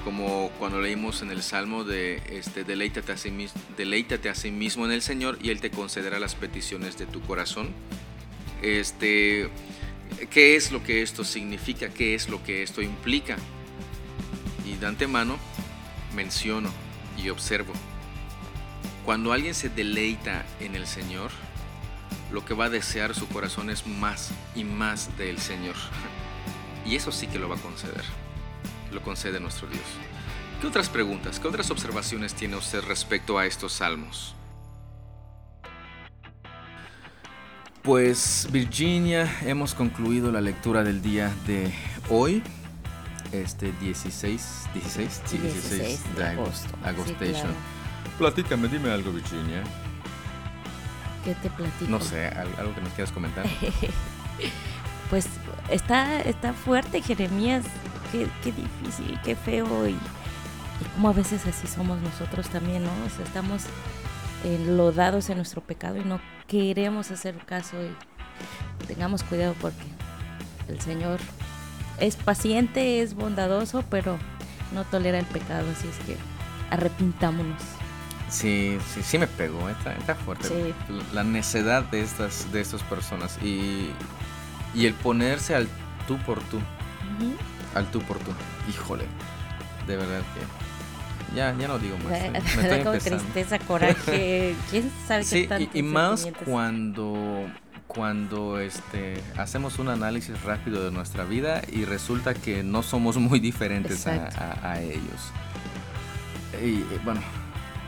Como 0.04 0.52
cuando 0.60 0.80
leímos 0.80 1.24
en 1.24 1.32
el 1.32 1.42
Salmo 1.42 1.84
de 1.84 2.22
este, 2.30 2.64
deleítate, 2.64 3.12
a 3.12 3.18
sí, 3.18 3.34
deleítate 3.76 4.30
a 4.30 4.36
sí 4.36 4.52
mismo 4.52 4.86
en 4.86 4.92
el 4.92 5.02
Señor 5.02 5.40
y 5.42 5.50
Él 5.50 5.62
te 5.62 5.72
concederá 5.72 6.20
las 6.20 6.36
peticiones 6.36 6.96
de 7.00 7.08
tu 7.08 7.22
corazón. 7.22 7.70
Este, 8.62 9.50
¿Qué 10.30 10.56
es 10.56 10.72
lo 10.72 10.84
que 10.84 11.02
esto 11.02 11.24
significa? 11.24 11.90
¿Qué 11.90 12.14
es 12.14 12.30
lo 12.30 12.44
que 12.44 12.62
esto 12.62 12.84
implica? 12.84 13.36
Y 14.64 14.76
de 14.76 14.86
antemano 14.86 15.40
menciono 16.16 16.70
y 17.18 17.30
observo. 17.30 17.74
Cuando 19.06 19.34
alguien 19.34 19.54
se 19.54 19.70
deleita 19.70 20.44
en 20.60 20.74
el 20.74 20.88
Señor, 20.88 21.30
lo 22.32 22.44
que 22.44 22.56
va 22.56 22.66
a 22.66 22.70
desear 22.72 23.14
su 23.14 23.28
corazón 23.28 23.70
es 23.70 23.86
más 23.86 24.32
y 24.56 24.64
más 24.64 25.16
del 25.16 25.38
Señor. 25.38 25.76
Y 26.88 26.96
eso 26.96 27.12
sí 27.12 27.28
que 27.28 27.38
lo 27.38 27.48
va 27.48 27.56
a 27.56 27.60
conceder. 27.60 28.04
Lo 28.92 29.04
concede 29.04 29.40
nuestro 29.40 29.68
Dios. 29.68 29.84
¿Qué 30.60 30.66
otras 30.66 30.90
preguntas, 30.90 31.40
qué 31.40 31.48
otras 31.48 31.70
observaciones 31.70 32.34
tiene 32.34 32.56
usted 32.56 32.84
respecto 32.84 33.38
a 33.38 33.46
estos 33.46 33.74
salmos? 33.74 34.34
Pues 37.84 38.48
Virginia, 38.52 39.32
hemos 39.44 39.76
concluido 39.76 40.32
la 40.32 40.42
lectura 40.42 40.84
del 40.84 41.04
día 41.04 41.32
de 41.46 41.72
hoy, 42.10 42.42
este 43.32 43.72
16, 43.82 44.70
16, 44.74 45.22
16, 45.32 46.16
de 46.16 46.24
agosto. 46.24 46.76
Agostation. 46.84 47.54
Platícame, 48.18 48.68
dime 48.68 48.92
algo 48.92 49.12
Virginia. 49.12 49.64
¿Qué 51.24 51.34
te 51.36 51.50
platico? 51.50 51.90
No 51.90 52.00
sé, 52.00 52.28
al- 52.28 52.54
algo 52.60 52.74
que 52.76 52.82
nos 52.82 52.94
quieras 52.94 53.12
comentar. 53.12 53.46
Pues 55.10 55.28
está, 55.70 56.20
está 56.22 56.52
fuerte 56.54 57.00
Jeremías. 57.00 57.64
Qué, 58.12 58.28
qué 58.44 58.52
difícil, 58.52 59.20
qué 59.24 59.36
feo. 59.36 59.88
Y, 59.88 59.92
y 59.92 59.98
como 60.96 61.10
a 61.10 61.14
veces 61.14 61.46
así 61.46 61.68
somos 61.68 62.02
nosotros 62.02 62.50
también, 62.50 62.84
¿no? 62.84 62.90
O 62.90 63.10
sea, 63.16 63.24
estamos 63.24 63.64
enlodados 64.44 65.30
en 65.30 65.38
nuestro 65.38 65.62
pecado 65.62 65.98
y 65.98 66.04
no 66.04 66.20
queremos 66.48 67.12
hacer 67.12 67.38
caso. 67.46 67.78
Y 67.84 68.86
tengamos 68.88 69.22
cuidado 69.24 69.54
porque 69.62 69.78
el 70.68 70.82
Señor 70.82 71.20
es 72.00 72.16
paciente, 72.16 73.02
es 73.02 73.14
bondadoso, 73.14 73.84
pero 73.92 74.18
no 74.74 74.86
tolera 74.86 75.20
el 75.20 75.26
pecado. 75.28 75.68
Así 75.72 75.88
es 75.88 75.98
que 76.06 76.18
arrepintámonos. 76.72 77.62
Sí, 78.30 78.78
sí, 78.94 79.02
sí 79.04 79.18
me 79.18 79.28
pegó, 79.28 79.70
está, 79.70 79.94
está 79.94 80.16
fuerte. 80.16 80.48
Sí. 80.48 80.74
La 81.14 81.24
necedad 81.24 81.84
de 81.84 82.02
estas, 82.02 82.52
de 82.52 82.62
estas 82.62 82.82
personas 82.84 83.38
y, 83.42 83.92
y 84.74 84.86
el 84.88 84.94
ponerse 84.96 85.56
al 85.56 85.68
tú 86.08 86.18
por 86.20 86.40
tú, 86.44 86.58
Ujú. 86.58 87.36
al 87.76 87.90
tú 87.92 88.02
por 88.02 88.18
tú. 88.20 88.32
Híjole, 88.70 89.06
de 89.88 89.96
verdad 89.98 90.22
que 90.34 91.36
ya, 91.36 91.56
ya 91.58 91.68
no 91.68 91.78
digo 91.80 91.98
más. 92.00 92.08
Da, 92.10 92.26
eh, 92.26 92.32
da 92.32 92.40
Me 92.40 92.62
estoy 92.64 92.80
como 92.80 92.94
empezando. 92.96 93.24
tristeza, 93.24 93.60
coraje. 93.60 94.56
¿Quién 94.72 94.92
sabe 95.08 95.22
qué 95.22 95.26
Sí, 95.28 95.48
tantos 95.48 95.76
y, 95.76 95.80
y 95.80 95.84
más 95.84 96.28
cuando 96.46 97.48
cuando 97.88 98.60
este 98.60 99.22
hacemos 99.38 99.80
un 99.80 99.88
análisis 99.88 100.42
rápido 100.44 100.84
de 100.84 100.92
nuestra 100.92 101.24
vida 101.24 101.62
y 101.72 101.86
resulta 101.86 102.34
que 102.34 102.62
no 102.64 102.84
somos 102.84 103.16
muy 103.18 103.40
diferentes 103.40 104.06
a, 104.08 104.28
a- 104.36 104.72
a 104.72 104.82
ellos. 104.82 105.32
Y 106.62 106.80
eh, 106.80 107.00
bueno, 107.06 107.22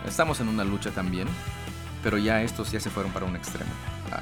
estamos 0.05 0.39
en 0.39 0.47
una 0.49 0.63
lucha 0.63 0.91
también, 0.91 1.27
pero 2.03 2.17
ya 2.17 2.41
estos 2.43 2.71
ya 2.71 2.79
se 2.79 2.89
fueron 2.89 3.11
para 3.11 3.25
un 3.25 3.35
extremo, 3.35 3.71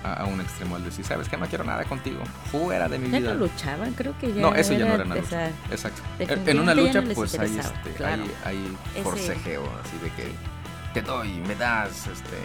a, 0.04 0.26
un 0.26 0.40
extremo 0.42 0.76
al 0.78 0.84
decir, 0.86 1.06
sabes 1.06 1.28
que 1.30 1.38
no 1.38 1.46
quiero 1.48 1.64
nada 1.64 1.84
contigo, 1.84 2.22
fuera 2.52 2.88
de 2.88 2.98
mi 2.98 3.10
Ya 3.12 3.20
vida. 3.20 3.34
no 3.34 3.42
luchaban, 3.42 3.94
creo 3.94 4.18
que 4.18 4.34
ya. 4.34 4.42
No, 4.42 4.56
eso 4.56 4.74
ya 4.74 4.80
no 4.80 4.86
era 4.86 4.96
era 4.96 5.04
una 5.06 5.16
lucha. 5.16 5.48
esa- 5.72 5.90
Exacto. 5.90 6.02
En 6.50 6.60
una 6.60 6.74
ya 6.74 6.82
lucha, 6.82 7.02
no 7.02 7.14
pues 7.14 7.38
hay, 7.40 7.58
este, 7.58 7.92
claro. 7.92 8.24
hay, 8.46 8.56
hay 8.58 8.78
Ese- 8.94 9.04
forcejeo, 9.04 9.64
así 9.84 9.98
de 10.04 10.10
que 10.12 10.32
te 10.94 11.02
doy, 11.02 11.30
me 11.48 11.56
das, 11.56 12.08
este, 12.08 12.38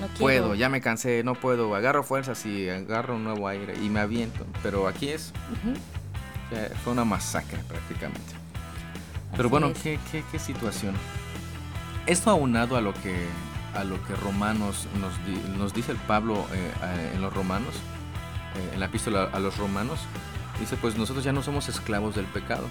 no 0.00 0.08
puedo, 0.18 0.54
ya 0.54 0.68
me 0.68 0.80
cansé, 0.80 1.22
no 1.22 1.34
puedo, 1.34 1.74
agarro 1.74 2.02
fuerzas 2.02 2.44
y 2.46 2.68
agarro 2.68 3.16
un 3.16 3.24
nuevo 3.24 3.46
aire 3.48 3.74
y 3.82 3.88
me 3.88 4.00
aviento. 4.00 4.46
Pero 4.62 4.88
aquí 4.88 5.10
es, 5.10 5.32
ya 6.50 6.68
fue 6.82 6.92
una 6.94 7.04
masacre 7.04 7.58
prácticamente. 7.68 8.32
Pero 9.36 9.44
así 9.44 9.48
bueno. 9.50 9.72
¿qué, 9.82 9.98
qué, 10.10 10.24
qué 10.32 10.38
situación. 10.38 10.94
Esto 12.10 12.30
aunado 12.30 12.76
a 12.76 12.80
lo 12.80 12.92
que, 12.92 13.14
a 13.72 13.84
lo 13.84 14.02
que 14.04 14.16
Romanos 14.16 14.88
nos, 15.00 15.16
di- 15.24 15.56
nos 15.56 15.72
dice 15.72 15.92
el 15.92 15.98
Pablo 15.98 16.44
eh, 16.52 17.12
en 17.14 17.22
los 17.22 17.32
Romanos, 17.32 17.72
eh, 18.56 18.70
en 18.74 18.80
la 18.80 18.86
epístola 18.86 19.30
a 19.32 19.38
los 19.38 19.56
Romanos, 19.58 20.00
dice 20.58 20.76
pues 20.76 20.98
nosotros 20.98 21.24
ya 21.24 21.32
no 21.32 21.40
somos 21.44 21.68
esclavos 21.68 22.16
del 22.16 22.24
pecado. 22.24 22.66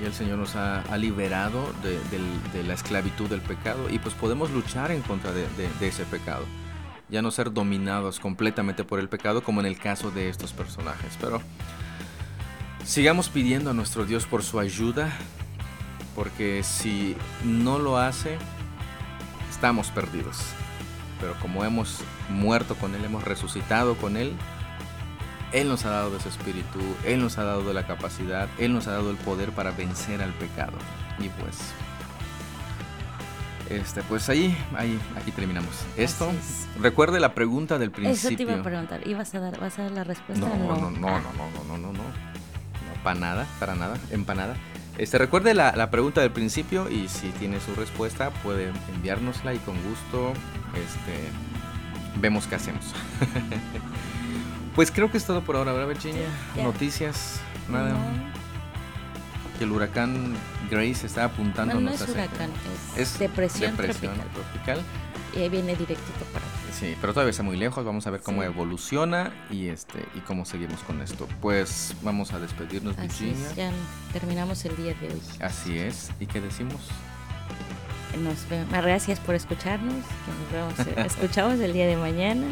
Y 0.00 0.06
el 0.06 0.14
Señor 0.14 0.38
nos 0.38 0.56
ha, 0.56 0.82
liberado 0.96 1.74
de, 1.82 2.62
la 2.62 2.72
esclavitud 2.72 3.28
del 3.28 3.42
pecado 3.42 3.90
y 3.90 3.98
pues 3.98 4.14
podemos 4.14 4.50
luchar 4.50 4.92
en 4.92 5.02
contra 5.02 5.30
de 5.32 5.68
ese 5.82 6.06
pecado. 6.06 6.46
Ya 7.10 7.20
no 7.20 7.30
ser 7.30 7.52
dominados 7.52 8.18
completamente 8.18 8.82
por 8.82 8.98
el 8.98 9.10
pecado 9.10 9.42
como 9.42 9.60
en 9.60 9.66
el 9.66 9.76
caso 9.78 10.10
de 10.10 10.30
estos 10.30 10.54
personajes. 10.54 11.18
Pero 11.20 11.42
sigamos 12.82 13.28
pidiendo 13.28 13.68
a 13.68 13.74
nuestro 13.74 14.06
Dios 14.06 14.24
por 14.24 14.42
su 14.42 14.58
ayuda 14.58 15.12
porque 16.14 16.62
si 16.62 17.16
no 17.44 17.78
lo 17.78 17.98
hace, 17.98 18.38
estamos 19.50 19.88
perdidos. 19.90 20.38
Pero 21.20 21.34
como 21.40 21.64
hemos 21.64 21.98
muerto 22.30 22.74
con 22.76 22.94
Él, 22.94 23.04
hemos 23.04 23.24
resucitado 23.24 23.96
con 23.96 24.16
Él, 24.16 24.32
Él 25.52 25.68
nos 25.68 25.84
ha 25.84 25.90
dado 25.90 26.10
de 26.10 26.20
su 26.20 26.28
espíritu, 26.28 26.78
Él 27.04 27.20
nos 27.20 27.38
ha 27.38 27.44
dado 27.44 27.62
de 27.64 27.74
la 27.74 27.86
capacidad, 27.86 28.48
Él 28.58 28.72
nos 28.72 28.86
ha 28.86 28.92
dado 28.92 29.10
el 29.10 29.16
poder 29.18 29.50
para 29.52 29.70
vencer 29.70 30.22
al 30.22 30.32
pecado. 30.32 30.78
Y 31.18 31.28
pues, 31.28 31.58
este, 33.68 34.02
pues 34.02 34.28
ahí, 34.28 34.56
ahí, 34.76 34.98
aquí 35.16 35.30
terminamos. 35.30 35.70
Esto, 35.96 36.30
es. 36.30 36.66
recuerde 36.80 37.20
la 37.20 37.34
pregunta 37.34 37.78
del 37.78 37.90
principio. 37.90 38.30
Eso 38.30 38.36
te 38.36 38.42
iba 38.42 38.54
a 38.54 38.62
preguntar. 38.62 39.06
¿Ibas 39.06 39.34
a 39.34 39.40
dar, 39.40 39.60
vas 39.60 39.78
a 39.78 39.82
dar 39.82 39.92
la 39.92 40.04
respuesta? 40.04 40.46
No, 40.46 40.52
o 40.52 40.58
no, 40.58 40.90
no, 40.90 40.90
no, 40.90 41.08
Ah, 41.08 41.20
no, 41.36 41.50
no, 41.50 41.64
no, 41.64 41.78
no, 41.78 41.92
no. 41.92 42.02
No, 42.02 43.02
para 43.04 43.20
nada, 43.20 43.46
para 43.58 43.74
nada, 43.74 43.96
empanada. 44.10 44.56
Este, 45.00 45.16
recuerde 45.16 45.54
la, 45.54 45.72
la 45.76 45.90
pregunta 45.90 46.20
del 46.20 46.30
principio 46.30 46.90
y 46.90 47.08
si 47.08 47.30
tiene 47.30 47.58
su 47.58 47.74
respuesta 47.74 48.28
puede 48.42 48.70
enviárnosla 48.94 49.54
y 49.54 49.58
con 49.60 49.74
gusto 49.82 50.34
este, 50.74 52.20
vemos 52.20 52.46
qué 52.46 52.56
hacemos. 52.56 52.84
pues 54.76 54.90
creo 54.90 55.10
que 55.10 55.16
es 55.16 55.24
todo 55.24 55.40
por 55.40 55.56
ahora, 55.56 55.72
¿verdad 55.72 55.88
Virginia? 55.88 56.28
Sí. 56.54 56.62
Noticias, 56.62 57.40
nada. 57.70 57.92
no, 57.94 57.98
Que 59.56 59.64
el 59.64 59.72
huracán 59.72 60.34
Grace 60.70 61.06
está 61.06 61.22
no, 61.22 61.26
apuntándonos 61.28 61.82
no 61.82 61.90
es 61.92 62.06
huracán, 62.06 62.50
es, 62.94 63.14
Es 63.14 63.18
depresión, 63.18 63.70
depresión 63.70 64.12
tropical. 64.16 64.34
tropical. 64.52 64.82
Y 65.34 65.38
ahí 65.38 65.48
viene 65.48 65.76
directito 65.76 66.26
para. 66.30 66.39
Sí, 66.80 66.96
pero 67.00 67.12
todavía 67.12 67.30
está 67.30 67.42
muy 67.42 67.56
lejos. 67.58 67.84
Vamos 67.84 68.06
a 68.06 68.10
ver 68.10 68.22
cómo 68.22 68.40
Sí. 68.40 68.46
evoluciona 68.46 69.30
y 69.50 69.66
este 69.68 70.02
y 70.14 70.20
cómo 70.20 70.44
seguimos 70.46 70.80
con 70.80 71.02
esto. 71.02 71.28
Pues 71.42 71.94
vamos 72.02 72.32
a 72.32 72.38
despedirnos, 72.38 72.96
Así 72.98 73.26
Virginia. 73.26 73.50
es, 73.50 73.56
ya 73.56 73.70
terminamos 74.14 74.64
el 74.64 74.74
día 74.76 74.94
de 74.94 75.08
hoy. 75.08 75.22
Así 75.42 75.78
es. 75.78 76.10
¿Y 76.18 76.26
qué 76.26 76.40
decimos? 76.40 76.80
Nos 78.22 78.48
vemos. 78.48 78.72
Gracias 78.72 79.20
por 79.20 79.34
escucharnos. 79.34 79.92
Que 79.94 80.32
nos 80.58 80.76
vemos, 80.78 80.96
eh, 80.96 81.02
escuchamos 81.06 81.60
el 81.60 81.72
día 81.74 81.86
de 81.86 81.96
mañana. 81.96 82.46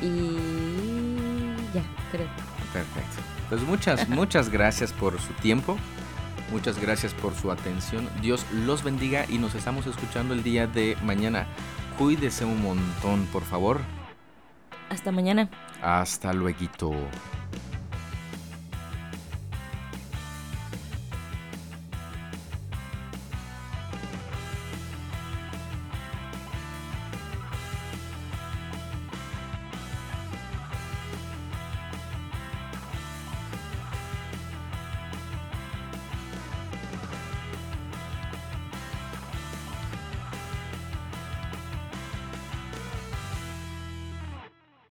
Y 0.00 0.36
ya, 1.74 1.82
creo. 2.10 2.26
Perfecto. 2.72 3.22
Pues 3.48 3.62
muchas, 3.62 4.08
muchas 4.08 4.48
gracias 4.48 4.92
por 4.92 5.20
su 5.20 5.32
tiempo. 5.34 5.76
Muchas 6.50 6.78
gracias 6.80 7.12
por 7.12 7.34
su 7.34 7.52
atención. 7.52 8.08
Dios 8.22 8.46
los 8.64 8.82
bendiga 8.82 9.26
y 9.28 9.36
nos 9.38 9.54
estamos 9.54 9.86
escuchando 9.86 10.32
el 10.32 10.42
día 10.42 10.66
de 10.66 10.96
mañana. 11.04 11.46
Cuídese 11.98 12.44
un 12.44 12.62
montón, 12.62 13.26
por 13.32 13.42
favor. 13.42 13.80
Hasta 14.88 15.10
mañana. 15.10 15.50
Hasta 15.82 16.32
luego. 16.32 16.94